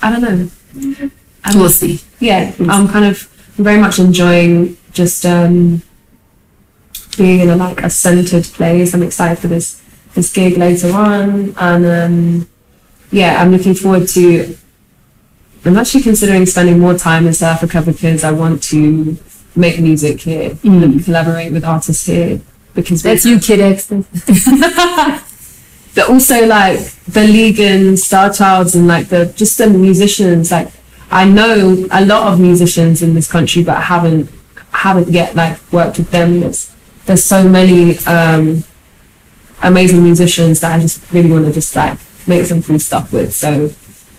I 0.00 0.10
don't 0.10 0.22
know. 0.22 1.10
We'll 1.54 1.68
see. 1.68 2.00
yeah, 2.18 2.54
I'm 2.60 2.88
kind 2.88 3.04
of 3.04 3.18
very 3.58 3.78
much 3.78 3.98
enjoying 3.98 4.78
just 4.92 5.26
um, 5.26 5.82
being 7.18 7.40
in 7.40 7.50
a 7.50 7.56
like 7.56 7.82
a 7.82 7.90
centered 7.90 8.44
place. 8.44 8.94
I'm 8.94 9.02
excited 9.02 9.38
for 9.38 9.48
this 9.48 9.82
this 10.14 10.32
gig 10.32 10.56
later 10.56 10.92
on, 10.92 11.54
and 11.58 11.84
um, 11.84 12.49
yeah, 13.10 13.40
I'm 13.40 13.50
looking 13.50 13.74
forward 13.74 14.08
to. 14.08 14.56
I'm 15.64 15.76
actually 15.76 16.02
considering 16.02 16.46
spending 16.46 16.78
more 16.78 16.96
time 16.96 17.26
in 17.26 17.34
South 17.34 17.62
Africa 17.62 17.82
because 17.82 18.24
I 18.24 18.32
want 18.32 18.62
to 18.64 19.18
make 19.56 19.80
music 19.80 20.20
here 20.20 20.56
and 20.62 21.04
collaborate 21.04 21.52
with 21.52 21.64
artists 21.64 22.06
here 22.06 22.40
because 22.74 23.02
That's 23.02 23.26
you, 23.26 23.38
Kid 23.38 23.60
X. 23.60 23.88
but 25.94 26.08
also 26.08 26.46
like 26.46 26.78
the 27.06 27.20
Legan, 27.20 27.98
Star 27.98 28.32
Childs, 28.32 28.74
and 28.74 28.86
like 28.86 29.08
the 29.08 29.26
just 29.36 29.58
the 29.58 29.68
musicians. 29.68 30.50
Like 30.50 30.68
I 31.10 31.24
know 31.24 31.86
a 31.90 32.04
lot 32.04 32.32
of 32.32 32.40
musicians 32.40 33.02
in 33.02 33.14
this 33.14 33.30
country, 33.30 33.64
but 33.64 33.76
I 33.76 33.82
haven't 33.82 34.30
haven't 34.72 35.08
yet 35.08 35.34
like 35.34 35.58
worked 35.72 35.98
with 35.98 36.10
them. 36.10 36.40
There's 36.40 36.74
there's 37.06 37.24
so 37.24 37.48
many 37.48 37.98
um, 38.06 38.64
amazing 39.62 40.04
musicians 40.04 40.60
that 40.60 40.76
I 40.76 40.80
just 40.80 41.10
really 41.12 41.30
want 41.30 41.46
to 41.46 41.52
just 41.52 41.74
like 41.74 41.98
make 42.30 42.46
some 42.46 42.62
cool 42.62 42.78
stuff 42.78 43.12
with. 43.12 43.30
So 43.34 43.50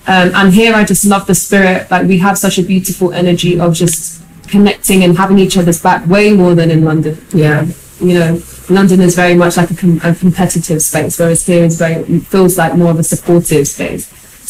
um, 0.08 0.28
and 0.40 0.54
here 0.54 0.74
I 0.80 0.84
just 0.84 1.06
love 1.06 1.26
the 1.28 1.36
spirit. 1.36 1.90
Like 1.92 2.06
we 2.08 2.18
have 2.20 2.38
such 2.38 2.58
a 2.60 2.64
beautiful 2.64 3.14
energy 3.14 3.60
of 3.60 3.74
just 3.74 4.22
connecting 4.48 5.04
and 5.06 5.18
having 5.18 5.40
each 5.40 5.58
other's 5.58 5.82
back 5.82 6.06
way 6.08 6.34
more 6.34 6.54
than 6.56 6.70
in 6.72 6.84
London 6.84 7.16
Yeah. 7.34 7.66
you 8.02 8.16
know, 8.20 8.42
London 8.70 9.00
is 9.02 9.16
very 9.16 9.36
much 9.36 9.58
like 9.58 9.70
a, 9.72 9.76
com- 9.76 10.02
a 10.04 10.14
competitive 10.16 10.82
space, 10.82 11.20
whereas 11.20 11.46
here 11.46 11.64
is 11.64 11.78
very 11.78 11.96
it 12.16 12.22
feels 12.34 12.58
like 12.58 12.76
more 12.76 12.92
of 12.92 13.00
a 13.00 13.04
supportive 13.04 13.68
space. 13.68 14.08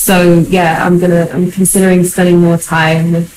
So 0.10 0.40
yeah, 0.58 0.86
I'm 0.86 1.00
gonna 1.00 1.28
I'm 1.34 1.52
considering 1.52 2.04
spending 2.06 2.40
more 2.40 2.58
time 2.58 3.12
with 3.14 3.30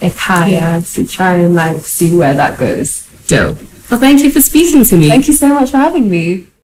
Ekaya 0.00 0.82
to 0.94 1.06
try 1.06 1.34
and 1.44 1.54
like 1.54 1.78
see 1.80 2.16
where 2.16 2.34
that 2.34 2.58
goes. 2.58 3.06
Dope. 3.26 3.58
Well, 3.90 3.98
thank 4.00 4.22
you 4.22 4.30
for 4.30 4.40
speaking 4.40 4.84
to 4.84 4.96
me. 4.96 5.08
Thank 5.08 5.26
you 5.26 5.34
so 5.34 5.48
much 5.48 5.70
for 5.70 5.78
having 5.78 6.08
me. 6.08 6.46